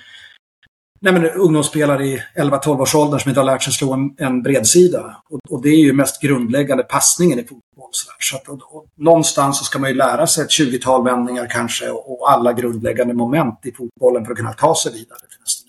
[1.01, 4.43] nej men, ungdomsspelare i 11-12 års ålder som inte har lärt sig slå en, en
[4.43, 5.17] bredsida.
[5.29, 7.89] Och, och, det är ju mest grundläggande passningen i fotboll.
[7.91, 11.47] Så, så att, och, och, någonstans så ska man ju lära sig ett 20-tal vändningar
[11.49, 15.39] kanske och, och, alla grundläggande moment i fotbollen för att kunna ta sig vidare till
[15.41, 15.61] nästa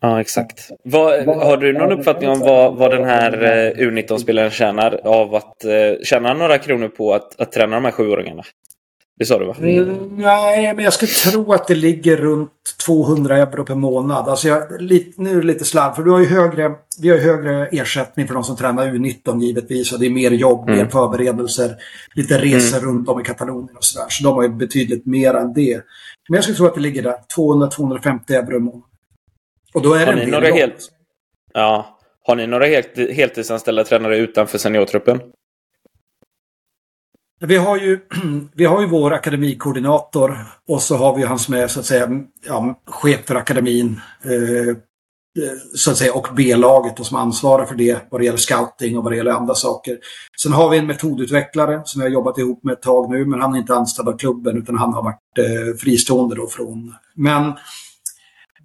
[0.00, 0.70] Ja, exakt.
[0.84, 5.64] Vad, har du någon uppfattning om vad, vad den här eh, U19-spelaren tjänar av att
[5.64, 8.42] eh, tjäna några kronor på att, att träna de här sjuåringarna?
[9.18, 9.56] Det sa du va?
[9.58, 12.50] Mm, nej, men jag skulle tro att det ligger runt
[12.86, 14.28] 200 euro per månad.
[14.28, 14.62] Alltså jag,
[15.16, 18.34] nu är det lite slarv, för du har ju högre, vi har högre ersättning för
[18.34, 19.92] de som tränar U19 givetvis.
[19.92, 20.78] Och det är mer jobb, mm.
[20.78, 21.76] mer förberedelser,
[22.14, 22.90] lite resor mm.
[22.90, 24.06] runt om i Katalonien och sådär.
[24.08, 25.82] Så de har ju betydligt mer än det.
[26.28, 28.82] Men jag skulle tro att det ligger där, 200-250 euro i månaden.
[29.74, 30.92] Och då är har det en del helt...
[31.54, 31.98] Ja.
[32.22, 35.20] Har ni några helt, heltidsanställda tränare utanför seniortruppen?
[37.40, 38.00] Vi har, ju,
[38.54, 42.08] vi har ju vår akademikoordinator och så har vi han som är så att säga
[42.46, 44.74] ja, chef för akademin eh, eh,
[45.74, 49.04] så att säga, och B-laget och som ansvarar för det vad det gäller scouting och
[49.04, 49.98] vad det gäller andra saker.
[50.42, 53.40] Sen har vi en metodutvecklare som vi har jobbat ihop med ett tag nu men
[53.40, 56.94] han är inte anställd av klubben utan han har varit eh, fristående då från.
[57.14, 57.52] Men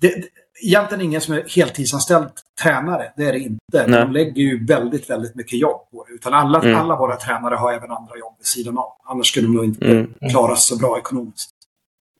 [0.01, 0.13] det,
[0.62, 2.29] egentligen ingen som är heltidsanställd
[2.63, 3.11] tränare.
[3.17, 3.87] Det är det inte.
[3.87, 3.99] Nej.
[3.99, 6.13] De lägger ju väldigt, väldigt mycket jobb på det.
[6.13, 6.75] Utan alla, mm.
[6.75, 8.93] alla våra tränare har även andra jobb vid sidan av.
[9.03, 10.13] Annars skulle de nog inte mm.
[10.31, 11.49] klara sig så bra ekonomiskt.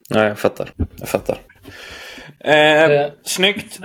[0.10, 0.74] Nej, jag fattar.
[1.00, 1.38] Jag fattar.
[2.40, 3.80] Eh, eh, snyggt.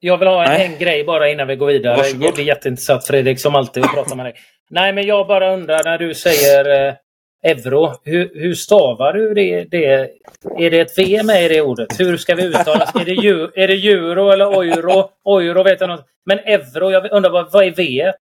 [0.00, 1.96] Jag vill ha en, en, grej bara innan vi går vidare.
[1.96, 2.26] Varsågod.
[2.26, 4.34] Jag blir jätteintressant Fredrik, som alltid, att prata med dig.
[4.70, 6.94] Nej, men jag bara undrar när du säger eh,
[7.42, 7.92] euro.
[8.04, 10.10] Hur, hur stavar du det, det?
[10.58, 12.00] Är det ett V med i det ordet?
[12.00, 15.10] Hur ska vi uttala är det, ju, är det euro eller euro?
[15.40, 16.06] Euro vet jag något.
[16.26, 18.12] Men euro, jag undrar vad, vad är V?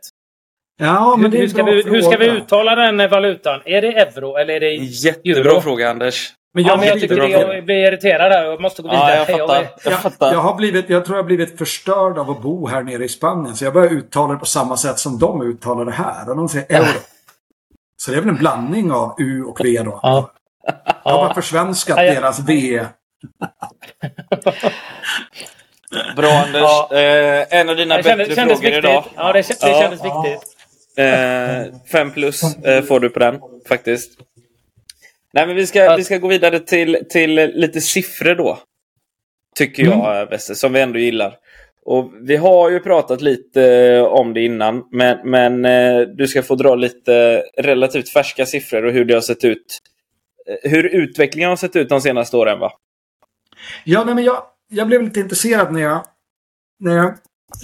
[0.80, 3.62] Ja, men hur, hur, ska vi, hur ska vi uttala den valutan?
[3.66, 5.62] Är det euro eller är det Jättebra euro?
[5.62, 6.34] fråga Anders.
[6.54, 8.44] Men jag, ja, men jag tycker det, jag blir irriterad där.
[8.44, 9.26] Jag måste gå vidare.
[9.30, 9.68] Ja, jag, fattar.
[9.84, 10.34] Jag, fattar.
[10.34, 13.10] jag, har blivit, jag tror jag har blivit förstörd av att bo här nere i
[13.10, 13.56] Spanien.
[13.56, 16.30] Så jag börjar uttala det på samma sätt som de uttalar det här.
[16.30, 17.00] Och de säger euro.
[18.02, 20.00] Så det är väl en blandning av U och V då.
[20.04, 20.32] Ja.
[21.04, 22.80] Jag har bara försvenskat ja, deras V.
[26.16, 26.62] Bra Anders.
[26.62, 26.90] Ja.
[26.92, 28.78] Eh, en av dina bättre kändes, frågor viktigt.
[28.78, 29.04] idag.
[29.16, 30.56] Ja, det, det kändes viktigt.
[30.98, 34.12] Eh, fem plus eh, får du på den faktiskt.
[35.34, 38.60] Nej, men vi ska, vi ska gå vidare till, till lite siffror då.
[39.56, 40.30] Tycker jag, mm.
[40.30, 41.36] Wester, som vi ändå gillar.
[41.86, 46.44] Och vi har ju pratat lite eh, om det innan, men, men eh, du ska
[46.44, 49.80] få dra lite relativt färska siffror och hur det har sett ut.
[50.48, 52.72] Eh, hur utvecklingen har sett ut de senaste åren va?
[53.84, 56.06] Ja, nej, men jag, jag blev lite intresserad när jag,
[56.80, 57.14] när jag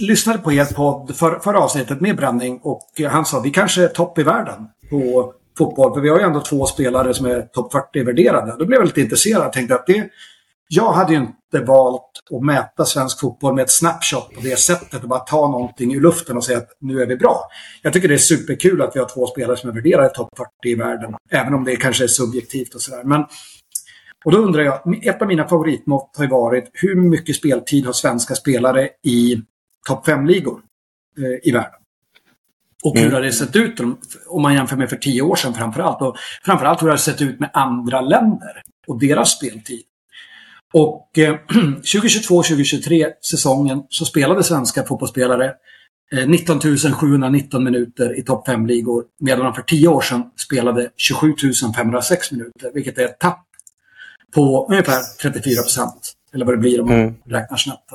[0.00, 3.88] lyssnade på er podd för, förra avsnittet med Bränning och han sa vi kanske är
[3.88, 5.94] topp i världen på fotboll.
[5.94, 8.56] För vi har ju ändå två spelare som är topp 40 värderade.
[8.58, 10.10] Då blev jag lite intresserad och tänkte att det...
[10.68, 15.02] Jag hade ju inte valt att mäta svensk fotboll med ett snapshot på det sättet
[15.02, 17.40] och bara ta någonting ur luften och säga att nu är vi bra.
[17.82, 20.50] Jag tycker det är superkul att vi har två spelare som är värderade topp 40
[20.64, 21.14] i världen.
[21.30, 23.04] Även om det kanske är subjektivt och sådär.
[23.04, 23.24] Men
[24.24, 27.92] och då undrar jag, ett av mina favoritmått har ju varit hur mycket speltid har
[27.92, 29.36] svenska spelare i
[29.88, 30.60] topp 5-ligor
[31.18, 31.80] eh, i världen?
[32.84, 33.14] Och hur mm.
[33.14, 33.80] har det sett ut
[34.28, 36.02] om man jämför med för tio år sedan framförallt?
[36.02, 39.82] Och framförallt hur har det sett ut med andra länder och deras speltid?
[40.74, 41.36] Och eh,
[41.82, 45.52] 2022-2023 säsongen så spelade svenska fotbollsspelare
[46.12, 51.34] eh, 19 719 minuter i topp 5-ligor medan man för tio år sedan spelade 27
[51.76, 53.44] 506 minuter, vilket är ett tapp
[54.34, 56.14] på ungefär 34 procent.
[56.34, 57.14] Eller vad det blir om man mm.
[57.24, 57.92] räknar snabbt.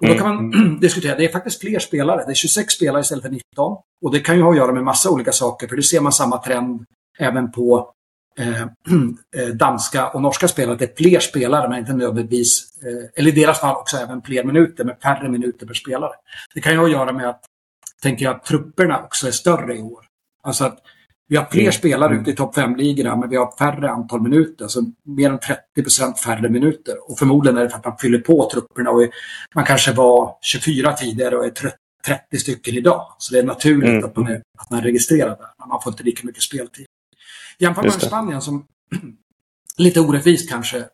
[0.00, 0.80] Och då kan man mm.
[0.80, 2.24] diskutera, det är faktiskt fler spelare.
[2.26, 3.76] Det är 26 spelare istället för 19.
[4.04, 6.12] Och det kan ju ha att göra med massa olika saker, för det ser man
[6.12, 6.84] samma trend
[7.18, 7.93] även på
[8.38, 8.62] eh,
[9.36, 10.76] eh, danska och norska spelare.
[10.76, 14.44] Det är fler spelare, men inte nödvändigtvis, eh, eller i deras fall också även fler
[14.44, 16.12] minuter, med färre minuter per spelare.
[16.54, 17.40] Det kan ju ha att göra med att,
[18.02, 20.04] tänker jag, att trupperna också är större i år.
[20.42, 20.78] Alltså att
[21.28, 21.72] vi har fler mm.
[21.72, 22.20] spelare mm.
[22.20, 24.64] ute i topp 5-ligorna, men vi har färre antal minuter.
[24.64, 25.38] Alltså mer än
[25.76, 27.10] 30% färre minuter.
[27.10, 28.90] Och förmodligen är det för att man fyller på trupperna.
[28.90, 29.08] Och
[29.54, 31.50] man kanske var 24 tidigare och är
[32.06, 33.06] 30 stycken idag.
[33.18, 34.04] Så det är naturligt mm.
[34.04, 35.66] att, man är, att man är registrerad där.
[35.66, 36.86] Man får inte lika mycket speltid.
[37.58, 38.66] Jämfört med Spanien som
[39.78, 40.84] lite orättvist kanske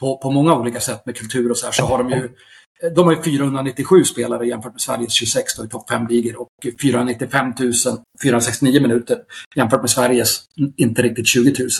[0.00, 2.28] på, på många olika sätt med kultur och så här, så har de ju
[2.94, 6.48] de har 497 spelare jämfört med Sveriges 26 då, i topp 5-ligor och
[6.82, 7.52] 495
[8.22, 9.18] 469 minuter
[9.54, 10.40] jämfört med Sveriges
[10.76, 11.70] inte riktigt 20 000.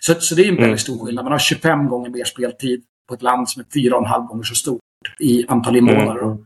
[0.00, 0.78] Så, så det är en väldigt mm.
[0.78, 1.24] stor skillnad.
[1.24, 4.80] Man har 25 gånger mer speltid på ett land som är 4,5 gånger så stort
[5.18, 6.24] i antal invånare.
[6.24, 6.38] Mm.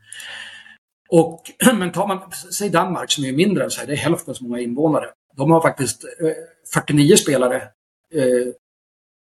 [1.10, 1.42] Och,
[1.74, 2.20] men tar man,
[2.52, 5.06] säg Danmark som är mindre än Sverige, det är hälften så många invånare.
[5.36, 6.30] De har faktiskt eh,
[6.74, 7.56] 49 spelare
[8.14, 8.48] eh,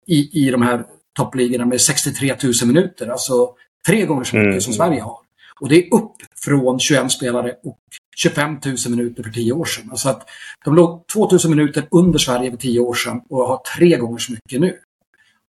[0.07, 0.85] i, i de här
[1.17, 3.09] toppligorna med 63 000 minuter.
[3.09, 3.55] Alltså
[3.87, 4.61] Tre gånger så mycket mm.
[4.61, 5.19] som Sverige har.
[5.61, 6.13] Och det är upp
[6.45, 7.79] från 21 spelare och
[8.17, 9.89] 25 000 minuter för tio år sedan.
[9.91, 10.29] Alltså att
[10.65, 14.19] de låg 2 000 minuter under Sverige för tio år sedan och har tre gånger
[14.19, 14.79] så mycket nu.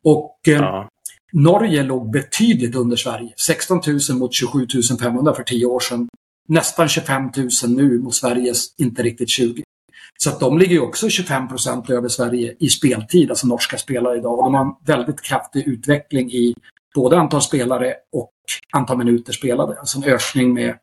[0.04, 0.90] Och eh, ja.
[1.34, 3.34] Norge låg betydligt under Sverige.
[3.38, 4.68] 16 000 mot 27
[5.02, 6.10] 500 för tio år sedan.
[6.48, 9.64] Nästan 25 000 nu mot Sveriges inte riktigt 20.
[10.24, 14.18] Så att de ligger ju också 25 procent över Sverige i speltid, alltså norska spelare
[14.18, 14.40] idag.
[14.40, 16.56] Och de har en väldigt kraftig utveckling i
[16.96, 18.34] både antal spelare och
[18.74, 19.80] antal minuter spelade.
[19.80, 20.78] Alltså en ökning med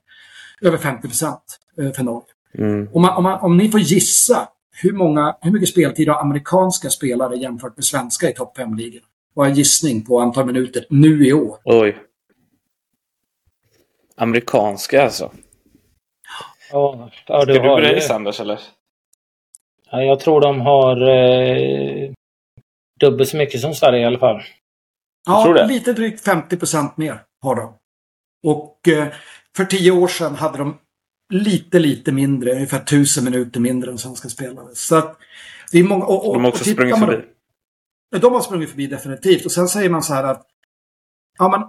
[0.62, 2.26] över 50 procent eh, för Norge.
[2.58, 2.88] Mm.
[2.92, 4.48] Om, man, om, man, om, ni får gissa,
[4.82, 9.02] hur, många, hur mycket speltid har amerikanska spelare jämfört med svenska i topp 5-ligan?
[9.34, 11.58] Vad är gissning på antal minuter nu i år?
[11.64, 11.96] Oj.
[14.16, 15.32] Amerikanska alltså?
[16.72, 18.60] Ja, ja du Ska du börja gissa Anders eller?
[19.90, 22.12] Ja, jag tror de har eh,
[23.00, 24.42] dubbelt så mycket som Sverige i alla fall.
[25.26, 27.74] Ja, lite drygt 50 procent mer har de.
[28.46, 29.08] Och eh,
[29.56, 30.78] för tio år sedan hade de
[31.32, 34.74] lite, lite mindre, ungefär tusen minuter mindre än svenska spelare.
[34.74, 35.18] Så att
[35.72, 36.04] det är många...
[36.04, 37.22] Och, och, de har också sprungit förbi.
[38.20, 39.44] De har sprungit förbi definitivt.
[39.44, 40.46] Och sen säger man så här att
[41.38, 41.60] ja, men,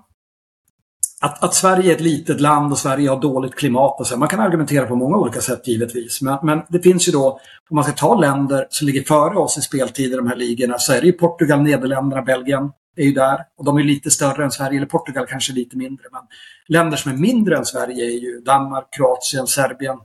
[1.21, 4.17] att, att Sverige är ett litet land och Sverige har dåligt klimat och så.
[4.17, 6.21] Man kan argumentera på många olika sätt givetvis.
[6.21, 7.39] Men, men det finns ju då,
[7.69, 10.79] om man ska ta länder som ligger före oss i speltid i de här ligorna,
[10.79, 13.39] så är det ju Portugal, Nederländerna, Belgien, är ju där.
[13.57, 16.05] Och de är lite större än Sverige, eller Portugal kanske lite mindre.
[16.11, 16.21] Men
[16.67, 19.97] länder som är mindre än Sverige är ju Danmark, Kroatien, Serbien,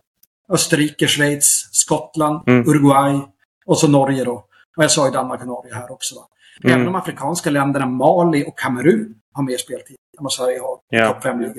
[0.49, 2.69] Österrike, Schweiz, Skottland, mm.
[2.69, 3.21] Uruguay
[3.67, 4.45] och så Norge då.
[4.77, 6.15] Och jag sa ju Danmark och Norge här också.
[6.15, 6.23] Va?
[6.65, 6.75] Mm.
[6.75, 10.79] Även de afrikanska länderna Mali och Kamerun har mer speltid än vad Sverige har.
[10.93, 11.13] Yeah.
[11.13, 11.55] Topp 5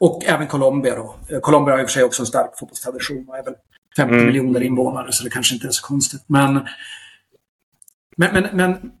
[0.00, 1.14] Och även Colombia då.
[1.30, 3.54] Eh, Colombia har i och för sig också en stark fotbollstradition och är väl
[3.96, 4.26] 50 mm.
[4.26, 6.24] miljoner invånare så det kanske inte är så konstigt.
[6.26, 6.60] Men,
[8.16, 8.92] men, men, men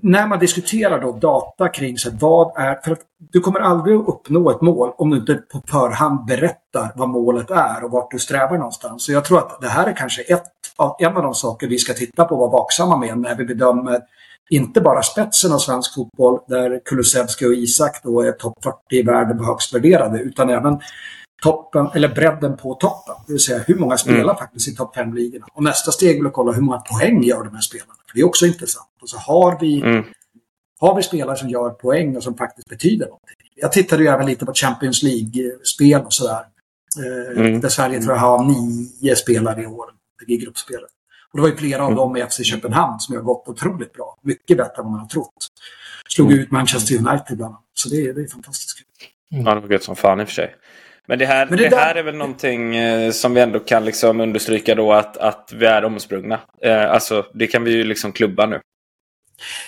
[0.00, 4.08] när man diskuterar då data kring så vad är, för att du kommer aldrig att
[4.08, 8.18] uppnå ett mål om du inte på förhand berättar vad målet är och vart du
[8.18, 9.04] strävar någonstans.
[9.04, 10.44] Så jag tror att det här är kanske ett,
[10.98, 14.00] en av de saker vi ska titta på och vara vaksamma med när vi bedömer
[14.50, 19.02] inte bara spetsen av svensk fotboll där Kulusevski och Isak då är topp 40 i
[19.02, 20.80] världen högst värderade utan även
[21.42, 23.14] toppen, eller bredden på toppen.
[23.26, 24.36] Det vill säga hur många spelar mm.
[24.36, 25.46] faktiskt i topp 5-ligorna.
[25.52, 27.92] Och nästa steg blir att kolla hur många poäng gör de här spelarna.
[28.08, 28.88] För det är också intressant.
[29.02, 30.04] Och så har vi, mm.
[30.80, 33.36] har vi spelare som gör poäng och som faktiskt betyder någonting.
[33.54, 36.44] Jag tittade ju även lite på Champions League-spel och sådär.
[36.98, 37.60] Eh, mm.
[37.60, 39.86] Där Sverige tror jag har nio spelare i år
[40.26, 40.90] i gruppspelet.
[41.36, 41.96] Och det var ju flera av mm.
[41.96, 44.16] dem i FC Köpenhamn som har gått otroligt bra.
[44.22, 45.46] Mycket bättre än vad man har trott.
[46.08, 46.42] Slog mm.
[46.42, 47.62] ut Manchester United bland annat.
[47.74, 48.86] Så det, det är fantastiskt kul.
[49.28, 50.54] Ja, det var gött som fan i och för sig.
[51.06, 53.84] Men det här, Men det, det här är väl någonting eh, som vi ändå kan
[53.84, 56.40] liksom understryka då att, att vi är omsprungna.
[56.62, 58.60] Eh, alltså, det kan vi ju liksom klubba nu.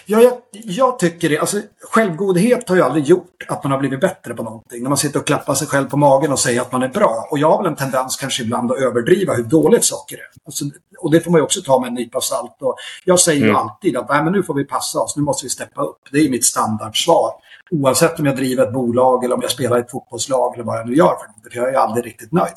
[0.06, 1.38] Ja, jag, jag, tycker det.
[1.38, 4.82] Alltså, självgodhet har ju aldrig gjort att man har blivit bättre på någonting.
[4.82, 7.28] När man sitter och klappar sig själv på magen och säger att man är bra.
[7.30, 10.46] Och jag har väl en tendens kanske ibland att överdriva hur dåligt saker är.
[10.46, 10.64] Alltså,
[10.98, 12.56] och det får man ju också ta med en nypa salt.
[12.60, 13.50] Och jag säger mm.
[13.50, 16.00] ju alltid att Nej, men nu får vi passa oss, nu måste vi steppa upp.
[16.12, 17.30] Det är mitt standardsvar.
[17.70, 20.78] Oavsett om jag driver ett bolag eller om jag spelar i ett fotbollslag eller vad
[20.78, 21.16] jag nu gör.
[21.52, 22.54] För jag är aldrig riktigt nöjd.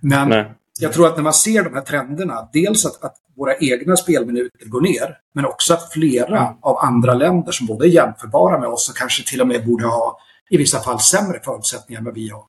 [0.00, 0.52] Men Nej.
[0.78, 4.66] Jag tror att när man ser de här trenderna, dels att, att våra egna spelminuter
[4.66, 6.54] går ner, men också att flera mm.
[6.62, 9.86] av andra länder som både är jämförbara med oss och kanske till och med borde
[9.86, 10.18] ha
[10.50, 12.44] i vissa fall sämre förutsättningar än vad vi har,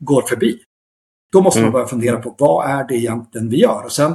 [0.00, 0.58] går förbi.
[1.32, 1.66] Då måste mm.
[1.66, 3.84] man börja fundera på vad är det egentligen vi gör?
[3.84, 4.14] Och sen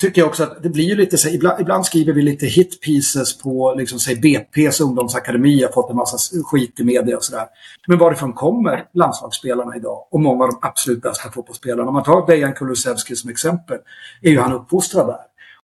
[0.00, 2.80] tycker jag också att det blir ju lite så ibland, ibland skriver vi lite hit
[2.80, 7.46] pieces på liksom, säg BP's ungdomsakademi har fått en massa skit i media och sådär.
[7.86, 10.06] Men varifrån kommer landslagsspelarna idag?
[10.10, 11.88] Och många av de absolut bästa fotbollsspelarna.
[11.88, 13.78] Om man tar Dejan Kulusevski som exempel,
[14.22, 15.20] är ju han uppfostrad där.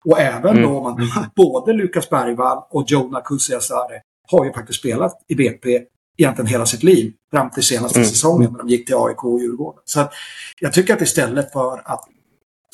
[0.05, 0.63] Och även mm.
[0.63, 4.01] då om man, både Lukas Bergvall och Jona Kusiasare
[4.31, 5.81] har ju faktiskt spelat i BP
[6.17, 7.13] egentligen hela sitt liv.
[7.31, 8.09] Fram till senaste mm.
[8.09, 9.81] säsongen när de gick till AIK och Djurgården.
[9.85, 10.09] Så
[10.59, 12.03] jag tycker att istället för att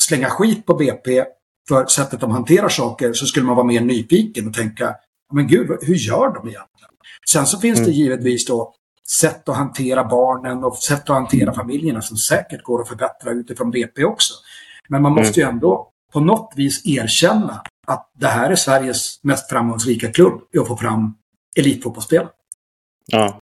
[0.08, 1.26] slänga skit på BP
[1.68, 4.96] för sättet de hanterar saker så skulle man vara mer nyfiken och tänka,
[5.34, 6.90] men gud, hur gör de egentligen?
[7.30, 7.90] Sen så finns mm.
[7.90, 8.74] det givetvis då
[9.22, 13.72] sätt att hantera barnen och sätt att hantera familjerna som säkert går att förbättra utifrån
[13.72, 14.34] BP också.
[14.90, 15.50] Men man måste mm.
[15.50, 20.58] ju ändå på något vis erkänna att det här är Sveriges mest framgångsrika klubb i
[20.58, 21.16] att få fram
[21.60, 22.30] elitfotbollsspelare.
[23.06, 23.40] Ja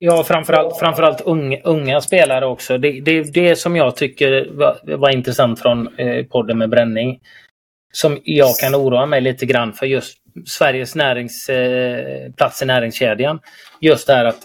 [0.00, 0.24] ja.
[0.24, 2.78] Framförallt, framförallt unga, unga spelare också.
[2.78, 7.20] Det, det, det som jag tycker var, var intressant från eh, podden med Bränning.
[7.92, 13.40] Som jag kan oroa mig lite grann för just Sveriges närings, eh, plats i näringskedjan.
[13.80, 14.38] Just det här att,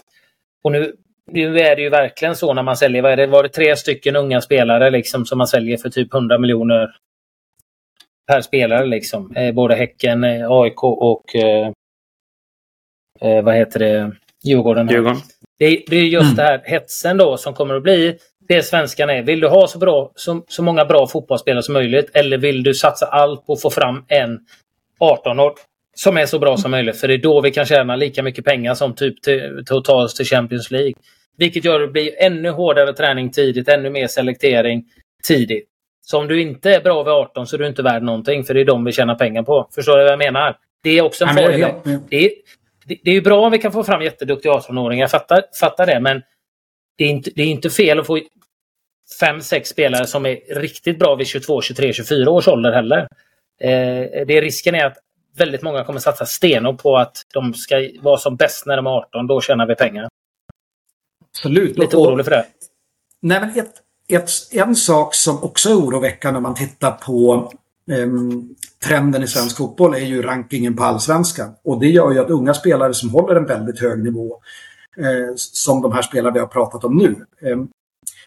[0.64, 0.92] och nu,
[1.32, 3.76] nu är det ju verkligen så när man säljer, vad är det, var det tre
[3.76, 6.96] stycken unga spelare liksom som man säljer för typ 100 miljoner
[8.26, 9.36] per spelare liksom.
[9.36, 11.72] Eh, både Häcken, eh, AIK och eh,
[13.20, 14.12] eh, vad heter det,
[14.46, 14.88] Djurgården.
[14.88, 15.20] Djurgården.
[15.58, 16.36] Det, det är just mm.
[16.36, 18.18] det här hetsen då som kommer att bli
[18.48, 19.22] det svenskan är.
[19.22, 22.74] Vill du ha så, bra, så, så många bra fotbollsspelare som möjligt eller vill du
[22.74, 24.38] satsa allt på att få fram en
[25.00, 25.52] 18 år
[25.96, 27.00] som är så bra som möjligt?
[27.00, 29.84] För det är då vi kan tjäna lika mycket pengar som typ till, till att
[29.84, 30.94] ta oss till Champions League.
[31.38, 34.84] Vilket gör att det blir ännu hårdare träning tidigt, ännu mer selektering
[35.28, 35.68] tidigt.
[36.00, 38.54] Så om du inte är bra vid 18 så är du inte värd någonting för
[38.54, 39.68] det är de vi tjänar pengar på.
[39.74, 40.56] Förstår du vad jag menar?
[40.82, 41.66] Det är också en farlig...
[42.10, 42.30] Det,
[42.86, 46.00] det, det är bra om vi kan få fram jätteduktiga 18-åringar, jag fattar, fattar det,
[46.00, 46.22] men
[46.98, 48.20] det är, inte, det är inte fel att få
[49.20, 53.08] fem, sex spelare som är riktigt bra vid 22, 23, 24 års ålder heller.
[53.60, 54.96] Eh, det risken är att
[55.36, 58.90] väldigt många kommer satsa stenhårt på att de ska vara som bäst när de är
[58.90, 59.26] 18.
[59.26, 60.08] Då tjänar vi pengar.
[61.30, 61.78] Absolut.
[61.78, 62.46] Lite orolig för det.
[63.22, 63.72] Nej, men ett,
[64.08, 67.52] ett, en sak som också är oroväckande när man tittar på
[68.84, 71.54] trenden i svensk fotboll är ju rankingen på allsvenskan.
[71.64, 74.40] Och det gör ju att unga spelare som håller en väldigt hög nivå,
[74.98, 77.58] eh, som de här spelarna vi har pratat om nu, eh,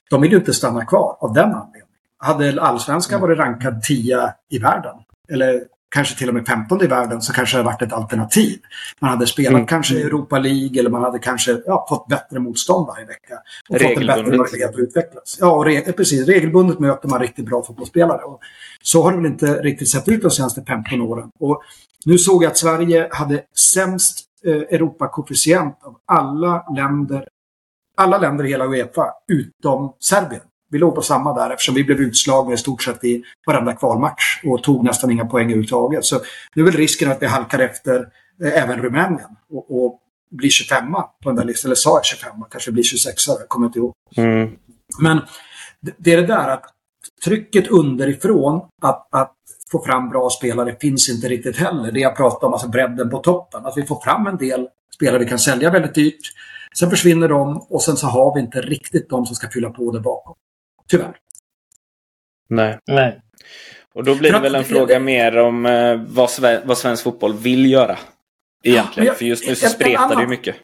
[0.10, 1.88] de vill ju inte stanna kvar av den anledningen.
[2.18, 3.30] Hade allsvenskan mm.
[3.30, 4.95] varit rankad 10 i världen,
[5.32, 8.60] eller kanske till och med 15 i världen så kanske det hade varit ett alternativ.
[9.00, 9.66] Man hade spelat mm.
[9.66, 13.34] kanske i Europa League eller man hade kanske ja, fått bättre motstånd varje vecka.
[13.70, 15.38] Och fått en bättre möjlighet att utvecklas.
[15.40, 16.28] Ja, och re precis.
[16.28, 18.22] Regelbundet möter man riktigt bra fotbollsspelare.
[18.24, 18.40] Och
[18.84, 21.32] så har det väl inte riktigt sett ut de senaste 15 åren.
[21.40, 21.62] Och
[22.06, 23.42] nu såg jag att Sverige hade
[23.74, 27.28] sämst eh, Europakoefficient av alla länder
[28.00, 30.42] alla länder i hela Uefa utom Serbien.
[30.70, 34.41] Vi låg på samma där eftersom vi blev utslagna i stort sett i varenda kvalmatch
[34.45, 36.05] och tog nästan inga poäng överhuvudtaget.
[36.05, 36.20] Så
[36.55, 38.07] nu är väl risken att vi halkar efter
[38.43, 39.99] eh, även Rumänien och, och
[40.32, 41.70] blir 25 på den där listan.
[41.70, 43.93] Eller sa jag 25 kanske blir 26 jag kommer inte ihåg.
[44.17, 44.49] Mm.
[44.99, 45.22] Men
[45.97, 46.63] det är det där att
[47.26, 49.36] trycket underifrån att, att
[49.72, 51.91] få fram bra spelare finns inte riktigt heller.
[51.91, 53.65] Det jag pratar om, alltså bredden på toppen.
[53.65, 56.34] Att vi får fram en del spelare vi kan sälja väldigt dyrt.
[56.80, 59.91] Sen försvinner de och sen så har vi inte riktigt de som ska fylla på
[59.91, 60.36] det bakom.
[60.90, 61.16] Tyvärr.
[62.50, 62.80] Nej.
[62.88, 63.22] Nej.
[63.94, 66.30] Och då blir det väl en fråga mer om eh, vad,
[66.66, 67.98] vad svensk fotboll vill göra.
[68.64, 69.08] Egentligen.
[69.08, 70.56] Ja, För just nu så en, spretar en annan, det ju mycket.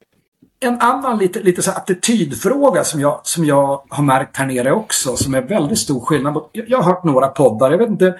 [0.59, 5.15] En annan lite, lite så attitydfråga som jag, som jag har märkt här nere också,
[5.15, 6.49] som är väldigt stor skillnad.
[6.51, 8.19] Jag, jag har hört några poddar, jag vet inte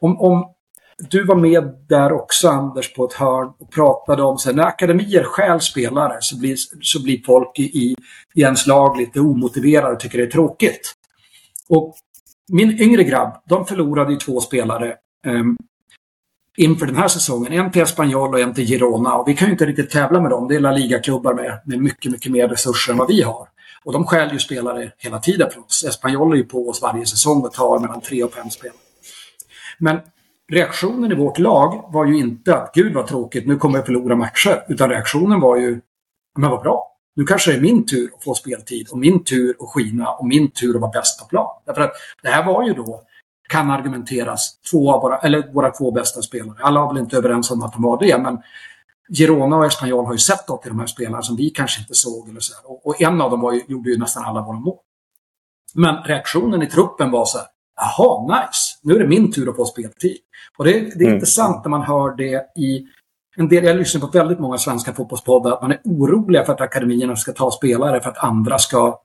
[0.00, 0.52] om, om
[0.98, 4.64] du var med där också Anders på ett hörn och pratade om så här, när
[4.64, 7.96] akademier stjäl spelare så blir, så blir folk i,
[8.34, 10.94] i ens lag lite omotiverade och tycker det är tråkigt.
[11.68, 11.94] Och
[12.52, 14.88] min yngre grabb, de förlorade ju två spelare
[15.26, 15.42] eh,
[16.56, 17.52] inför den här säsongen.
[17.52, 19.14] En till Espanyol och en till Girona.
[19.14, 20.48] Och vi kan ju inte riktigt tävla med dem.
[20.48, 23.48] Det är La Liga-klubbar med, med mycket, mycket mer resurser än vad vi har.
[23.84, 25.84] Och de stjäl ju spelare hela tiden från oss.
[25.84, 28.78] Espanyol är ju på oss varje säsong och tar mellan tre och fem spelare.
[29.78, 30.00] Men
[30.52, 34.16] reaktionen i vårt lag var ju inte att gud vad tråkigt, nu kommer jag förlora
[34.16, 34.64] matcher.
[34.68, 35.80] Utan reaktionen var ju,
[36.38, 36.95] men vad bra.
[37.16, 40.26] Nu kanske det är min tur att få speltid och min tur att skina och
[40.26, 41.48] min tur att vara bäst på plan.
[41.66, 41.92] Därför att
[42.22, 43.02] det här var ju då,
[43.48, 46.56] kan argumenteras, två av våra, eller våra två bästa spelare.
[46.60, 48.38] Alla var väl inte överens om att de var det, men
[49.08, 51.94] Girona och Espanyol har ju sett något i de här spelarna som vi kanske inte
[51.94, 52.28] såg.
[52.28, 54.78] Eller så och, och, en av dem var ju, gjorde ju nästan alla våra mål.
[55.74, 57.46] Men reaktionen i truppen var så här,
[57.76, 60.16] jaha, nice, nu är det min tur att få speltid.
[60.56, 61.14] Och det, det är mm.
[61.14, 62.86] intressant när man hör det i
[63.36, 66.60] en del, jag lyssnar på väldigt många svenska fotbollspoddar, att man är oroliga för att
[66.60, 69.00] akademierna ska ta spelare för att andra ska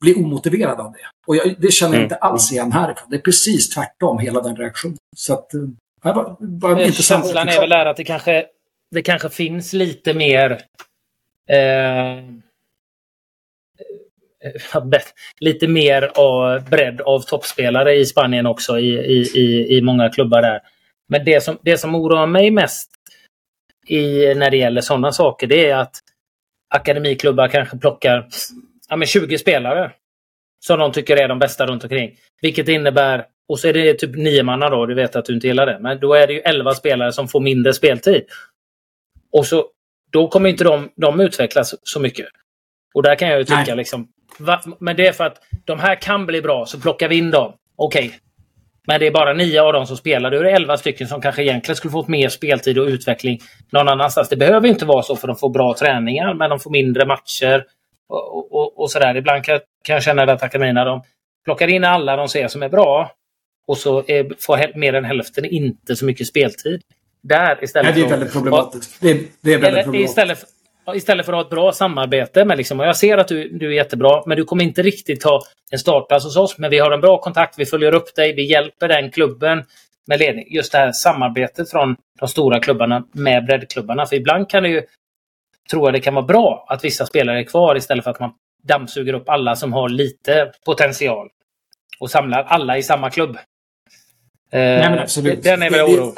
[0.00, 0.98] bli omotiverade av det.
[1.26, 2.04] Och jag, det känner jag mm.
[2.04, 3.06] inte alls igen härifrån.
[3.10, 4.96] Det är precis tvärtom, hela den reaktionen.
[5.16, 5.60] Så att, eh,
[6.02, 8.46] det var, var eh, Känslan är väl att det kanske,
[8.90, 10.50] det kanske finns lite mer
[11.48, 12.42] eh,
[14.44, 14.90] Eh,
[15.40, 20.60] lite mer av bredd av toppspelare i Spanien också i, i, i, många klubbar där.
[21.12, 22.90] Men det som, det som oroar mig mest
[23.86, 25.96] i, när det gäller sådana saker det är att
[26.74, 28.28] akademiklubbar kanske plockar
[28.88, 29.92] ja, men 20 spelare
[30.66, 32.16] som de tycker är de bästa runt omkring.
[32.42, 35.46] Vilket innebär, och så är det typ nio manna då, du vet att du inte
[35.46, 38.24] gillar det, men då är det ju 11 spelare som får mindre speltid.
[39.32, 39.66] Och så,
[40.12, 42.26] då kommer inte de, de utvecklas så mycket.
[42.94, 43.76] Och där kan jag ju tycka Nej.
[43.76, 44.08] liksom,
[44.38, 44.62] Va?
[44.78, 47.54] Men det är för att de här kan bli bra, så plockar vi in dem.
[47.76, 48.06] Okej.
[48.06, 48.18] Okay.
[48.86, 50.30] Men det är bara nio av dem som spelar.
[50.30, 53.38] Då är det elva stycken som kanske egentligen skulle fått mer speltid och utveckling
[53.70, 54.28] någon annanstans.
[54.28, 57.64] Det behöver inte vara så för de får bra träningar, men de får mindre matcher
[58.08, 59.16] och, och, och sådär.
[59.16, 61.02] Ibland kan, kan jag känna att akademierna de
[61.44, 63.12] plockar in alla de ser som är bra
[63.66, 66.82] och så är, får mer än hälften inte så mycket speltid.
[67.22, 69.00] Där istället Nej, det är väldigt problematiskt.
[69.00, 70.10] Det är, det är väldigt problematiskt.
[70.10, 70.38] Istället,
[70.94, 73.66] Istället för att ha ett bra samarbete med liksom, och jag ser att du, du
[73.66, 76.58] är jättebra, men du kommer inte riktigt ha en startplats hos oss.
[76.58, 79.64] Men vi har en bra kontakt, vi följer upp dig, vi hjälper den klubben
[80.06, 80.46] med ledning.
[80.54, 84.06] Just det här samarbetet från de stora klubbarna med breddklubbarna.
[84.06, 84.82] För ibland kan det ju,
[85.70, 88.30] tror jag det kan vara bra att vissa spelare är kvar istället för att man
[88.62, 91.28] dammsuger upp alla som har lite potential.
[92.00, 93.38] Och samlar alla i samma klubb.
[94.52, 95.42] Nej, men absolut.
[95.42, 96.14] Den är väl oro.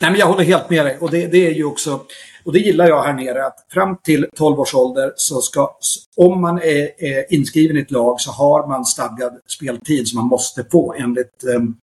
[0.00, 0.98] Nej, men jag håller helt med dig.
[1.00, 2.00] Och det, det är ju också
[2.44, 5.70] och det gillar jag här nere att fram till 12 års ålder så ska,
[6.16, 10.26] om man är, är inskriven i ett lag så har man stadgad speltid som man
[10.28, 11.76] måste få enligt, um,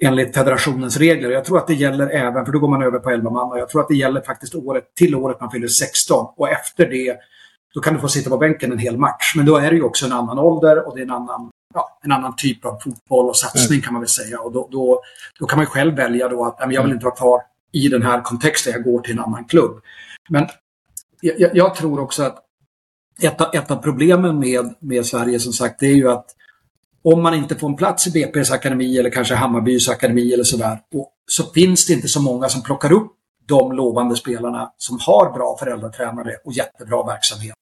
[0.00, 1.30] enligt federationens regler.
[1.30, 3.58] Jag tror att det gäller även, för då går man över på 11 man, och
[3.58, 6.26] jag tror att det gäller faktiskt året till året man fyller 16.
[6.36, 7.16] Och efter det,
[7.74, 9.32] då kan du få sitta på bänken en hel match.
[9.36, 11.98] Men då är det ju också en annan ålder och det är en annan, ja,
[12.02, 13.82] en annan typ av fotboll och satsning mm.
[13.82, 14.40] kan man väl säga.
[14.40, 15.02] Och då, då,
[15.40, 16.92] då kan man själv välja då att jag vill mm.
[16.92, 17.40] inte vara kvar
[17.72, 18.72] i den här kontexten.
[18.72, 19.80] Jag går till en annan klubb.
[20.28, 20.46] Men
[21.20, 22.44] jag, jag tror också att
[23.22, 26.26] ett, ett av problemen med, med Sverige som sagt det är ju att
[27.02, 30.78] om man inte får en plats i BP's akademi eller kanske Hammarbys akademi eller sådär
[31.26, 33.12] så finns det inte så många som plockar upp
[33.46, 37.54] de lovande spelarna som har bra föräldratränare och jättebra verksamhet.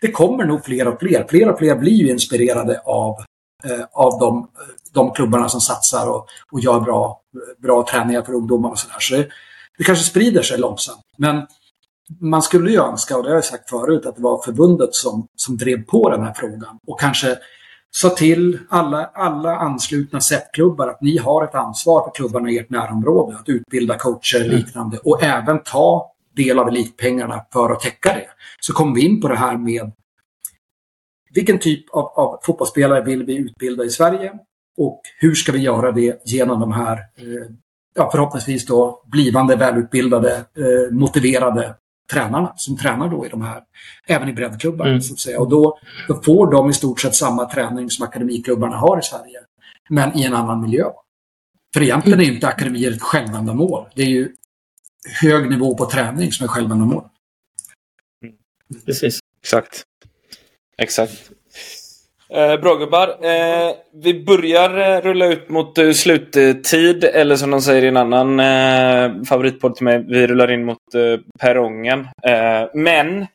[0.00, 1.26] Det kommer nog fler och fler.
[1.28, 3.16] Fler och fler blir ju inspirerade av,
[3.64, 4.48] eh, av de,
[4.92, 7.20] de klubbarna som satsar och, och gör bra,
[7.58, 8.96] bra träningar för ungdomar och sådär.
[9.00, 9.28] Så det
[9.82, 11.02] kanske sprider sig långsamt.
[11.18, 11.46] Men
[12.20, 15.26] man skulle ju önska, och det har jag sagt förut, att det var förbundet som,
[15.36, 17.38] som drev på den här frågan och kanske
[17.90, 22.70] sa till alla, alla anslutna SEP-klubbar att ni har ett ansvar för klubbarna i ert
[22.70, 24.56] närområde att utbilda coacher och mm.
[24.56, 28.26] liknande och även ta del av elitpengarna för att täcka det.
[28.60, 29.92] Så kom vi in på det här med
[31.34, 34.32] vilken typ av, av fotbollsspelare vill vi utbilda i Sverige
[34.76, 37.50] och hur ska vi göra det genom de här eh,
[37.94, 41.74] ja, förhoppningsvis då blivande välutbildade, eh, motiverade
[42.12, 43.62] tränarna som tränar då i de här,
[44.06, 44.90] även i breddklubbarna.
[44.90, 45.02] Mm.
[45.02, 45.40] Så att säga.
[45.40, 45.78] Och då,
[46.08, 49.40] då får de i stort sett samma träning som akademiklubbarna har i Sverige,
[49.88, 50.84] men i en annan miljö.
[51.74, 53.86] För egentligen är inte akademier ett självändamål.
[53.94, 54.32] Det är ju
[55.22, 57.04] hög nivå på träning som är självändamål.
[58.86, 59.18] Precis.
[59.42, 59.82] Exakt.
[60.78, 61.30] Exakt.
[62.34, 63.08] Eh, bra gubbar.
[63.08, 67.04] Eh, vi börjar eh, rulla ut mot eh, sluttid.
[67.04, 70.04] Eller som de säger i en annan eh, favoritpodd till mig.
[70.08, 72.00] Vi rullar in mot eh, perrongen.
[72.00, 73.26] Eh, men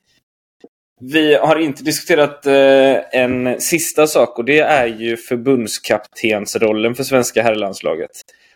[1.01, 7.43] vi har inte diskuterat eh, en sista sak och det är ju förbundskaptensrollen för svenska
[7.43, 8.11] herrlandslaget.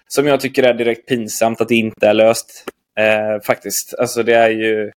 [0.08, 2.66] som jag tycker är direkt pinsamt att det inte är löst.
[3.00, 3.94] Eh, faktiskt.
[4.00, 4.91] Alltså det är ju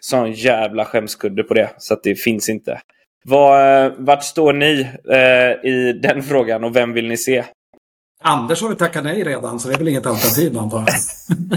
[0.00, 1.70] sån jävla skämskudde på det.
[1.78, 2.80] Så att det finns inte.
[3.24, 7.44] Var, eh, vart står ni eh, i den frågan och vem vill ni se?
[8.22, 10.88] Anders har ju tackat nej redan, så det är väl inget alternativ antar jag.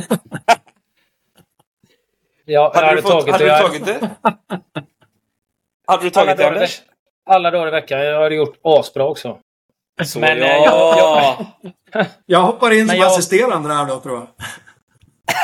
[2.45, 4.09] ja, hade, du fått, tagit, hade du tagit det?
[5.87, 6.81] hade du tagit det, Anders?
[7.25, 7.99] Alla dagar i veckan.
[7.99, 9.37] Jag hade gjort asbra också.
[10.05, 10.65] Så men, ja.
[10.65, 11.45] Jag,
[11.93, 13.07] jag, jag hoppar in som jag...
[13.07, 14.27] assisterande där då, tror jag.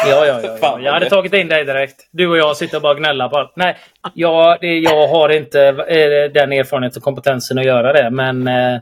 [0.05, 0.57] Ja, ja, ja.
[0.61, 0.79] ja.
[0.81, 2.09] Jag hade tagit in dig direkt.
[2.11, 3.53] Du och jag sitter bara och gnälla på allt.
[3.55, 3.77] Nej,
[4.13, 8.09] jag, jag har inte eh, den erfarenheten och kompetensen att göra det.
[8.09, 8.75] Men eh,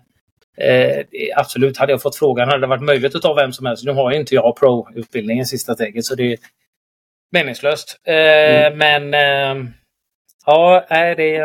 [0.57, 3.85] eh, absolut, hade jag fått frågan hade det varit möjligt att ta vem som helst.
[3.85, 6.37] Nu har ju inte jag pro-utbildningen sista steget, så det är
[7.31, 7.99] meningslöst.
[8.07, 8.77] Eh, mm.
[8.77, 9.69] Men eh,
[10.45, 11.37] ja, är det...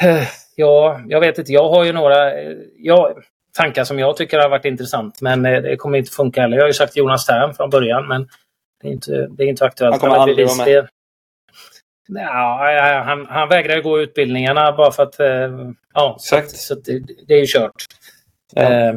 [0.00, 0.22] Eh,
[0.56, 1.52] ja, jag vet inte.
[1.52, 2.32] Jag har ju några...
[2.78, 3.16] Ja,
[3.54, 5.20] tankar som jag tycker har varit intressant.
[5.20, 6.56] Men eh, det kommer inte funka heller.
[6.56, 8.28] Jag har ju sagt Jonas Tern från början, men
[8.82, 9.92] det är inte, det är inte aktuellt.
[9.92, 10.88] Han kommer aldrig vara med.
[12.08, 15.20] Ja, han, han vägrar gå utbildningarna bara för att...
[15.20, 17.84] Eh, ja, så, att, så det, det, är ju kört.
[18.54, 18.62] Ja.
[18.62, 18.94] Eh,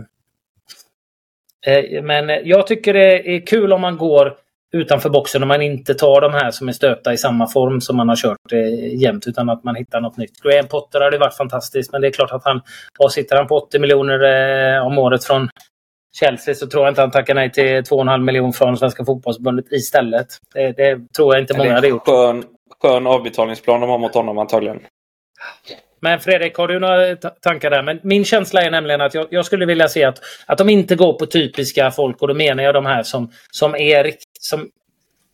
[2.04, 4.38] men jag tycker det är kul om man går
[4.74, 7.98] utanför boxen och man inte tar de här som är stöpta i samma form som
[7.98, 10.42] man har kört eh, jämt utan att man hittar något nytt.
[10.42, 12.62] Graham Potter hade varit fantastiskt men det är klart att han,
[13.00, 14.24] vad sitter han på 80 miljoner
[14.76, 15.50] eh, om året från
[16.20, 20.28] Chelsea så tror jag inte han tackar nej till 2,5 miljoner från Svenska fotbollsförbundet istället.
[20.54, 22.06] Det, det tror jag inte många hade gjort.
[22.06, 22.44] Skön,
[22.82, 24.80] skön avbetalningsplan de har mot honom antagligen.
[26.00, 27.84] Men Fredrik, har du några tankar där?
[27.84, 30.96] Men min känsla är nämligen att jag, jag, skulle vilja se att, att de inte
[30.96, 34.70] går på typiska folk och då menar jag de här som, som, är, som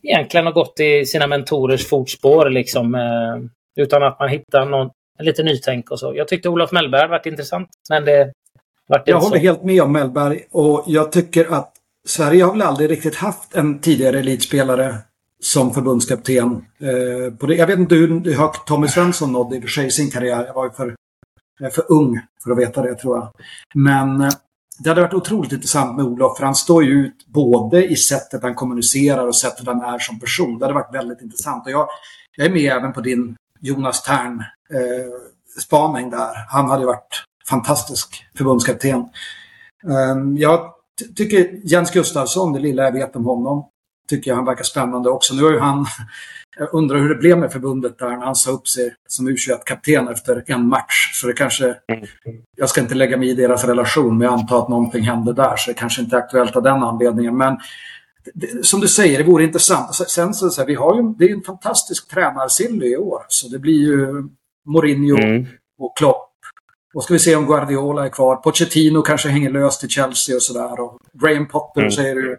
[0.04, 2.50] egentligen har gått i sina mentorers fotspår.
[2.50, 4.90] Liksom, eh, utan att man hittar någon,
[5.20, 6.14] lite nytänk och så.
[6.16, 7.70] Jag tyckte Olof Mellberg varit intressant.
[7.90, 8.32] Men det
[8.88, 9.44] vart Jag håller så.
[9.44, 11.74] helt med om Mellberg och jag tycker att
[12.08, 14.96] Sverige har väl aldrig riktigt haft en tidigare elitspelare
[15.44, 16.66] som förbundskapten.
[16.80, 19.92] Eh, på det, jag vet inte hur högt Tommy Svensson nådde i och för sig
[19.92, 20.46] sin karriär.
[20.46, 20.96] Jag var ju för,
[21.72, 23.32] för ung för att veta det tror jag.
[23.76, 24.30] Men eh,
[24.80, 28.44] det hade varit otroligt intressant med Olof för han står ju ut både i sättet
[28.44, 30.60] han kommunicerar och sättet han är som person.
[30.60, 31.66] Det hade varit väldigt intressant.
[31.66, 31.88] Och jag,
[32.38, 34.40] jag är med även på din Jonas Tern
[34.74, 36.34] eh, spaning där.
[36.50, 39.00] Han hade varit fantastisk förbundskapten.
[39.90, 40.74] Eh, jag
[41.16, 43.66] tycker Jens Gustafsson, det lilla jag vet om honom,
[44.10, 45.36] tycker jag han verkar spännande också.
[45.36, 45.86] Nu har ju han,
[46.58, 50.44] jag undrar hur det blev med förbundet där han sa upp sig som U21-kapten efter
[50.48, 51.12] en match.
[51.14, 51.76] Så det kanske,
[52.58, 55.56] jag ska inte lägga mig i deras relation, men jag antar att någonting hände där.
[55.58, 57.38] Så det kanske inte är aktuellt av den anledningen.
[57.38, 57.58] Men
[58.62, 59.96] som du säger, det vore intressant.
[59.96, 63.26] Sen så, så vi har ju, det är en fantastisk tränarsilly i år.
[63.28, 64.24] Så det blir ju
[64.66, 65.48] Mourinho mm.
[65.80, 66.30] och Klopp.
[66.94, 68.36] Och ska vi se om Guardiola är kvar.
[68.36, 70.80] Pochettino kanske hänger löst i Chelsea och sådär.
[70.80, 71.92] Och Graham Potter mm.
[71.92, 72.38] säger du.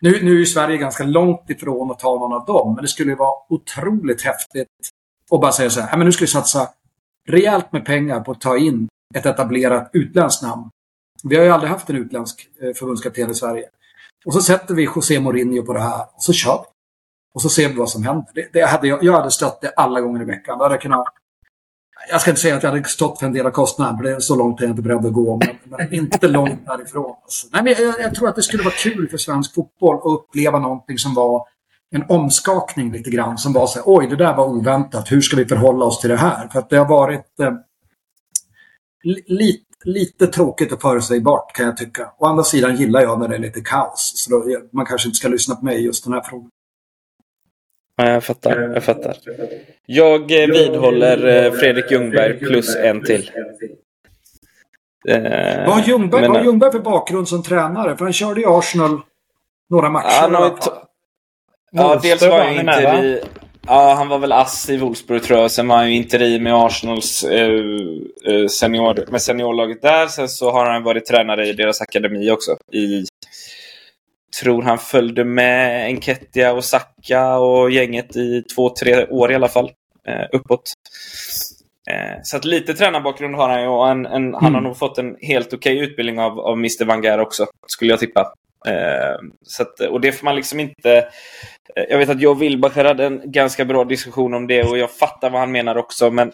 [0.00, 3.14] Nu, nu är Sverige ganska långt ifrån att ta någon av dem, men det skulle
[3.14, 4.68] vara otroligt häftigt
[5.30, 6.68] att bara säga så här, men nu ska vi satsa
[7.28, 10.70] rejält med pengar på att ta in ett etablerat utländskt namn.
[11.22, 13.68] Vi har ju aldrig haft en utländsk eh, förbundskapten i Sverige.
[14.26, 16.66] Och så sätter vi José Mourinho på det här och så kör vi.
[17.34, 18.26] Och så ser vi vad som händer.
[18.34, 20.58] Det, det hade jag, jag hade stött det alla gånger i veckan.
[20.58, 21.06] Då hade jag kunnat
[22.10, 24.10] jag ska inte säga att jag hade stått för en del av kostnaden, för det
[24.10, 25.36] är så långt är jag inte beredd att gå.
[25.36, 27.14] Men, men inte långt därifrån.
[27.22, 27.46] Alltså.
[27.52, 30.58] Nej, men jag, jag, tror att det skulle vara kul för svensk fotboll att uppleva
[30.58, 31.46] någonting som var
[31.90, 33.38] en omskakning lite grann.
[33.38, 35.12] Som var så här, oj, det där var oväntat.
[35.12, 36.48] Hur ska vi förhålla oss till det här?
[36.48, 37.52] För att det har varit eh,
[39.26, 42.12] lite lite tråkigt och förutsägbart kan jag tycka.
[42.18, 44.12] Å andra sidan gillar jag när det är lite kaos.
[44.16, 46.50] Så då, man kanske inte ska lyssna på mig just den här frågan.
[47.98, 48.70] Ja, jag fattar.
[48.74, 49.16] Jag fattar.
[49.86, 53.30] Jag eh, vidhåller eh, Fredrik Ljungberg plus en till.
[55.08, 57.96] Eh, vad har Ljungberg, men, vad Ljungberg för bakgrund som tränare?
[57.96, 59.00] För han körde i Arsenal
[59.70, 60.58] några matcher han har
[61.70, 63.22] Ja, dels var han inte i...
[63.66, 65.50] Ja, han var väl ass i Wolfsburg tror jag.
[65.50, 70.06] Sen var han ju interim med Arsenals eh, senior, med seniorlaget där.
[70.06, 72.56] Sen så har han varit tränare i deras akademi också.
[72.72, 73.04] I
[74.42, 79.48] tror han följde med Enketia och Saka och gänget i två, tre år i alla
[79.48, 79.70] fall.
[80.08, 80.72] Eh, uppåt.
[81.90, 84.34] Eh, så att lite tränarbakgrund har han ju och en, en, mm.
[84.34, 84.62] han har mm.
[84.62, 88.32] nog fått en helt okej okay utbildning av, av Mr Wenger också, skulle jag tippa.
[88.66, 90.96] Eh, så att, och det får man liksom inte...
[91.76, 94.78] Eh, jag vet att jag och Wilbacher hade en ganska bra diskussion om det och
[94.78, 96.32] jag fattar vad han menar också, men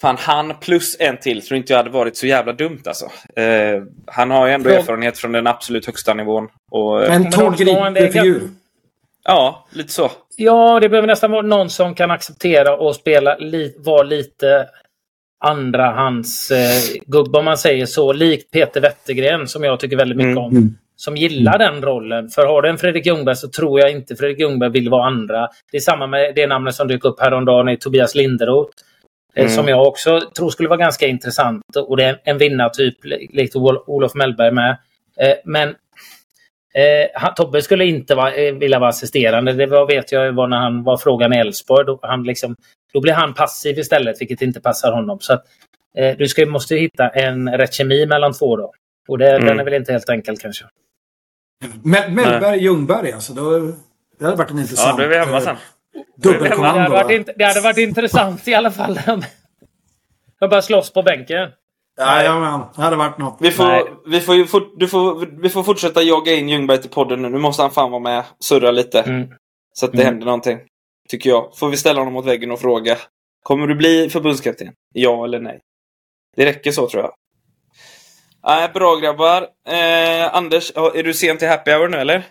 [0.00, 3.04] Fan, han plus en till tror inte jag hade varit så jävla dumt alltså.
[3.40, 4.78] Eh, han har ju ändå Från...
[4.78, 6.48] erfarenhet från den absolut högsta nivån.
[6.70, 8.42] Och, eh, en tårtgripande figur.
[9.24, 10.10] Ja, lite så.
[10.36, 14.68] Ja, det behöver nästan vara någon som kan acceptera och spela li vara lite
[15.44, 20.16] andra hans eh, gubbe om man säger så, likt Peter Wettergren som jag tycker väldigt
[20.16, 20.44] mycket Mm.
[20.44, 20.76] om.
[20.96, 22.28] Som gillar den rollen.
[22.28, 25.48] För har du en Fredrik Ljungberg så tror jag inte Fredrik Ljungberg vill vara andra.
[25.70, 28.70] Det är samma med det namnet som dök upp häromdagen i Tobias Linderoth.
[29.34, 29.48] Eh, Mm.
[29.54, 31.76] Som jag också tror skulle vara ganska intressant.
[31.76, 34.70] Och det är en vinnartyp likt Ol- Olof Mellberg med.
[35.20, 35.74] Eh, men
[36.74, 39.52] Eh, han, Tobbe skulle inte va, eh, vilja vara assisterande.
[39.52, 41.86] Det var, vet jag var när han var frågan i Elfsborg.
[41.86, 42.56] Då, han liksom,
[42.92, 45.20] då blir han passiv istället, vilket inte passar honom.
[45.20, 45.44] Så att,
[45.96, 48.72] eh, du ska, måste ju hitta en rätt kemi mellan två då.
[49.08, 49.46] Och det, Mm.
[49.46, 50.64] den är väl inte helt enkel kanske.
[51.82, 53.32] Mel- Mellberg, Ljungberg alltså.
[53.32, 53.58] Då,
[54.18, 55.56] det hade varit en Ja, intressant då är vi hemma eh,
[55.98, 56.06] sen.
[56.16, 56.90] Det hade, dubbelkommando.
[56.90, 57.12] varit va?
[57.12, 59.00] int- det hade varit intressant i alla fall.
[60.40, 61.50] De bara slåss på bänken.
[62.00, 63.36] Jajamän, det hade varit något.
[63.40, 66.90] Vi får, vi, får ju fort, du får, vi får fortsätta jaga in Ljungberg till
[66.90, 67.28] podden nu.
[67.28, 69.00] Nu måste han fan vara med surra lite.
[69.00, 69.28] Mm.
[69.72, 70.06] Så att det Mm.
[70.06, 70.58] händer någonting.
[71.08, 71.56] Tycker jag.
[71.56, 72.96] Får vi ställa honom mot väggen och fråga.
[73.42, 74.72] Kommer du bli förbundskapten?
[74.94, 75.60] Ja eller nej?
[76.36, 77.12] Det räcker så tror jag.
[78.46, 79.42] Nej, bra grabbar.
[79.68, 82.22] Eh, Anders, är du sen till happy hour nu eller?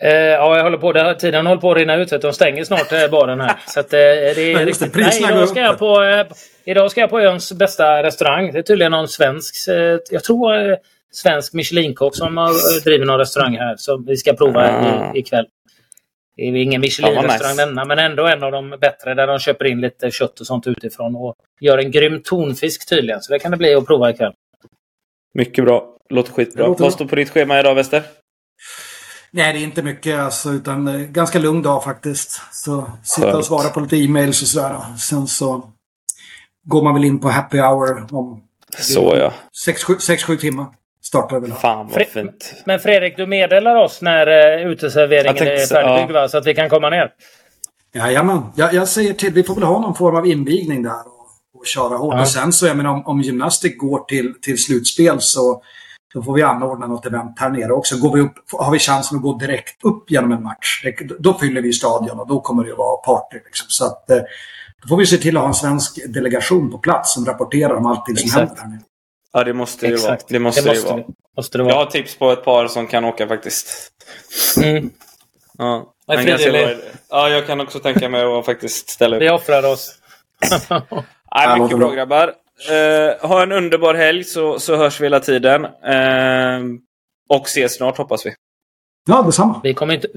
[0.00, 0.92] Eh, ja, jag håller på.
[0.92, 2.12] Det, tiden håller på att rinna ut.
[2.12, 2.28] vet du.
[2.28, 3.56] De stänger snart eh, baren här.
[3.66, 4.94] Så att, eh, det är riktigt.
[4.94, 6.26] Nej, idag ska, jag på, eh,
[6.64, 8.52] idag ska jag på öns bästa restaurang.
[8.52, 10.76] Det är tydligen någon svensk, eh, jag tror eh,
[11.12, 13.76] svensk Michelinkock som har, eh, driver någon restaurang här.
[13.76, 15.12] Som vi ska prova Ah.
[15.14, 15.46] i, ikväll.
[16.36, 17.66] Det är ingen Michelin-restaurang nice.
[17.66, 20.66] denna, men ändå en av de bättre där de köper in lite kött och sånt
[20.66, 23.20] utifrån och gör en grym tonfisk tydligen.
[23.20, 24.32] Så det kan det bli att prova ikväll.
[25.34, 25.96] Mycket bra.
[26.10, 26.66] Låter skitbra.
[26.66, 28.02] Låter Vad står på ditt schema idag, Wester?
[29.36, 32.40] Nej, det är inte mycket alltså, utan eh, ganska lugn dag faktiskt.
[32.52, 33.36] Så sitta Skönt.
[33.38, 34.76] och svara på lite e-mails och sådär.
[34.98, 35.70] Sen så
[36.64, 38.42] går man väl in på happy hour om
[38.78, 39.32] Så ja.
[39.66, 40.66] 6-7 timmar.
[41.02, 41.52] Startar väl.
[41.52, 42.54] Fan vad fint.
[42.66, 44.28] Men Fredrik, du meddelar oss när
[44.60, 46.20] uh, uteserveringen tänkte är så- färdigbyggd ja.
[46.20, 46.28] va?
[46.28, 47.10] Så att vi kan komma ner.
[47.94, 48.42] Jajamän.
[48.56, 51.66] Jag, jag säger till, vi får väl ha någon form av invigning där och, och
[51.66, 52.14] köra hårt.
[52.14, 52.20] Ja.
[52.20, 55.62] Och sen så, jag menar, om, om gymnastik går till, till slutspel så
[56.14, 57.96] då får vi anordna något event här nere också.
[57.98, 61.34] Går vi upp, har vi chansen att gå direkt upp genom en match, det, då
[61.34, 63.36] fyller vi stadion och då kommer det att vara party.
[63.44, 63.66] Liksom.
[63.68, 64.18] Så att, eh,
[64.82, 67.86] då får vi se till att ha en svensk delegation på plats som rapporterar om
[67.86, 68.40] allting som Exakt.
[68.48, 68.80] händer här nere.
[69.32, 70.18] Ja, det måste det ju vara.
[70.28, 70.96] Det måste det, ju vara.
[70.96, 71.04] vi.
[71.36, 71.84] Måste det Jag vara.
[71.84, 73.90] har tips på ett par som kan åka faktiskt.
[74.62, 74.90] Mm.
[75.58, 75.94] Ja.
[76.16, 76.52] Frivillig?
[76.66, 76.76] bra.
[77.10, 79.22] Ja, jag kan också tänka mig att faktiskt ställa upp.
[79.22, 79.98] Vi offrar oss.
[80.70, 80.82] Nej,
[81.30, 81.90] Ja, mycket bra.
[81.90, 82.32] grabbar.
[82.70, 85.64] Eh, ha en underbar helg så, så hörs vi hela tiden.
[85.64, 86.60] Eh,
[87.28, 88.34] och ses snart hoppas vi.
[89.08, 89.60] Ja, detsamma.
[89.62, 90.08] vi, kommer inte,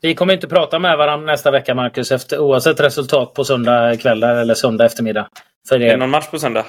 [0.00, 4.22] vi kommer inte prata med varandra nästa vecka, Marcus, efter, oavsett resultat på söndag kväll
[4.22, 5.28] eller söndag eftermiddag.
[5.68, 6.66] För Är det det, någon match på söndag?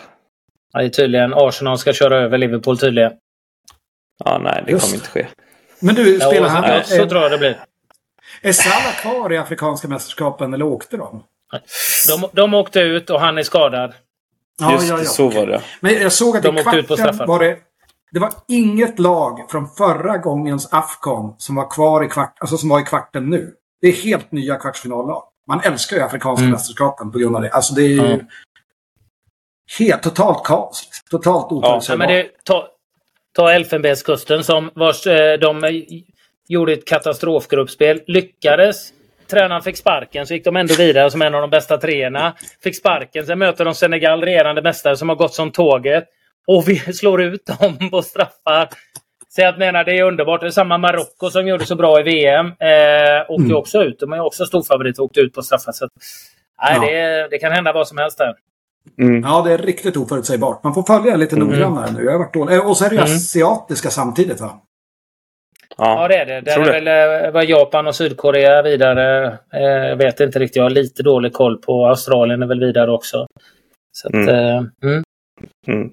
[0.74, 3.12] ja, det är tydligen Arsenal ska köra över Liverpool tydligen.
[4.26, 4.86] Ja, nej, det Just.
[4.86, 5.28] kommer inte ske.
[5.80, 6.70] Men du, Ja, spelar så, han...
[6.70, 7.60] ja, så är, tror jag det blir.
[8.42, 11.24] är Salah kvar i Afrikanska mästerskapen eller åkte de?
[12.08, 13.94] De, de åkte ut och han är skadad.
[14.72, 15.62] Just det, så var det.
[15.80, 17.58] Men jag såg att De i kvarten var det...
[18.12, 22.70] Det var inget lag från förra gångens Afcon som var kvar i kvart, alltså som
[22.70, 23.52] var i kvarten nu.
[23.82, 25.24] Det är helt nya kvartsfinallag.
[25.48, 26.52] Man älskar ju Afrikanska Mm.
[26.52, 27.50] mästerskapen på grund av det.
[27.50, 28.18] Alltså det är ju Ja.
[29.80, 30.90] helt totalt kaos.
[31.12, 32.08] Totalt Ja, oförutsägbart.
[32.08, 32.68] det, ta,
[33.36, 35.84] ta Elfenbenskusten som vars, eh, de
[36.48, 38.02] gjorde ett katastrofgruppspel.
[38.08, 38.90] Lyckades.
[39.34, 42.34] Tränaren fick sparken så gick de ändå vidare som en av de bästa treorna.
[42.64, 43.26] Fick sparken.
[43.26, 46.04] Sen möter de Senegal, regerande mästare, som har gått som tåget.
[46.48, 48.70] Och vi slår ut dem på straffar.
[49.30, 50.42] Så jag menar, det är underbart.
[50.42, 52.46] Det är samma Marocko som gjorde så bra i VM.
[52.46, 54.00] Eh, åkte ju också ut.
[54.00, 55.72] De är också storfavorit och åkte ut på straffar.
[55.72, 55.88] Så,
[56.64, 56.82] nej, Ja.
[56.88, 58.34] det, det kan hända vad som helst där.
[59.02, 59.22] Mm.
[59.24, 60.64] Ja, det är riktigt oförutsägbart.
[60.64, 62.04] Man får följa lite noggrannare nu.
[62.04, 62.56] Jag har varit dålig.
[62.56, 63.16] Eh, Och så är det ju Mm.
[63.16, 64.52] asiatiska samtidigt va?
[65.78, 66.08] Ja, Ja.
[66.08, 66.42] det är det.
[66.42, 69.26] Där Tror är väl, eh, var Japan och Sydkorea vidare.
[69.54, 70.56] Eh, Jag vet inte riktigt.
[70.56, 73.28] Jag har lite dålig koll på Australien är väl vidare också.
[73.92, 74.30] Så att, Mm.
[74.30, 75.04] eh, mm.
[75.68, 75.90] Mm.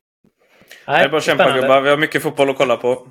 [0.87, 1.81] Nej, Det är bara att kämpa gubbar.
[1.81, 3.07] Vi har mycket fotboll att kolla på.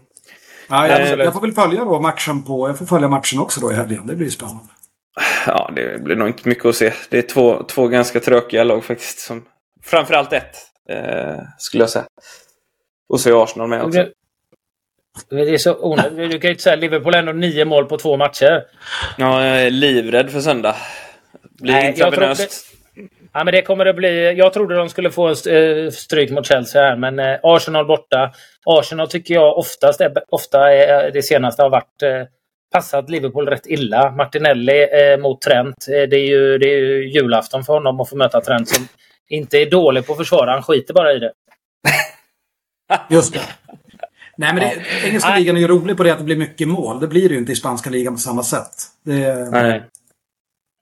[0.70, 2.70] Ja, jag, jag får väl följa då matchen på...
[2.70, 4.07] Jag får följa matchen också då i helgen.
[4.07, 4.63] Det blir spännande.
[5.47, 6.93] Ja, det blir nog inte mycket att se.
[7.09, 9.20] Det är två, två ganska tråkiga lag faktiskt.
[9.20, 9.45] Som,
[9.84, 10.55] framförallt ett,
[10.89, 12.05] eh, skulle jag säga.
[13.09, 14.05] Och så är Arsenal med också.
[15.30, 16.18] Det är så onödigt.
[16.32, 18.64] Du kan ju inte säga Liverpool ändå nio mål på två matcher.
[19.18, 20.76] Ja, jag är livrädd för söndag.
[21.62, 22.66] Blir Nej, jag tror intravenöst.
[23.34, 24.34] Ja, men det kommer att bli...
[24.38, 28.32] Jag trodde de skulle få eh, stryk mot Chelsea här, men eh, Arsenal borta.
[28.66, 32.24] Arsenal tycker jag oftast är, ofta är, det senaste har varit eh,
[32.74, 34.12] passat Liverpool rätt illa.
[34.12, 34.88] Martinelli
[35.20, 35.86] mot Trent.
[35.88, 38.88] Det, är ju, det är ju julafton för honom att få möta Trent som
[39.30, 40.51] inte är dålig på att försvara.
[40.51, 41.32] Han skiter bara i det.
[43.10, 43.41] Just det.
[44.40, 45.40] Nej, men det, engelska Nej.
[45.40, 47.00] ligan är ju rolig på det att det blir mycket mål.
[47.00, 48.72] Det blir det ju inte i spanska ligan på samma sätt.
[49.06, 49.84] Det, Nej.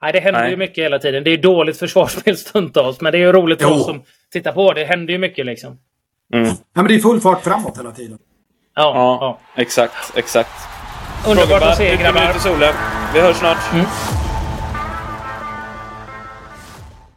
[0.01, 0.51] Nej, det händer Nej.
[0.51, 1.23] ju mycket hela tiden.
[1.23, 4.01] Det är dåligt försvarsspel stundtals, men det är ju roligt för oss som
[4.31, 4.73] titta på.
[4.73, 5.79] Det händer ju mycket liksom.
[6.33, 6.47] Mm.
[6.47, 8.17] Ja, men det är full fart framåt hela tiden.
[8.75, 9.17] Ja, ja,
[9.55, 9.61] ja.
[9.61, 10.51] exakt, exakt.
[11.27, 12.21] Underbart att se grabbar.
[12.21, 12.73] grabbar.
[13.13, 13.73] Vi hörs snart.
[13.73, 13.85] Mm.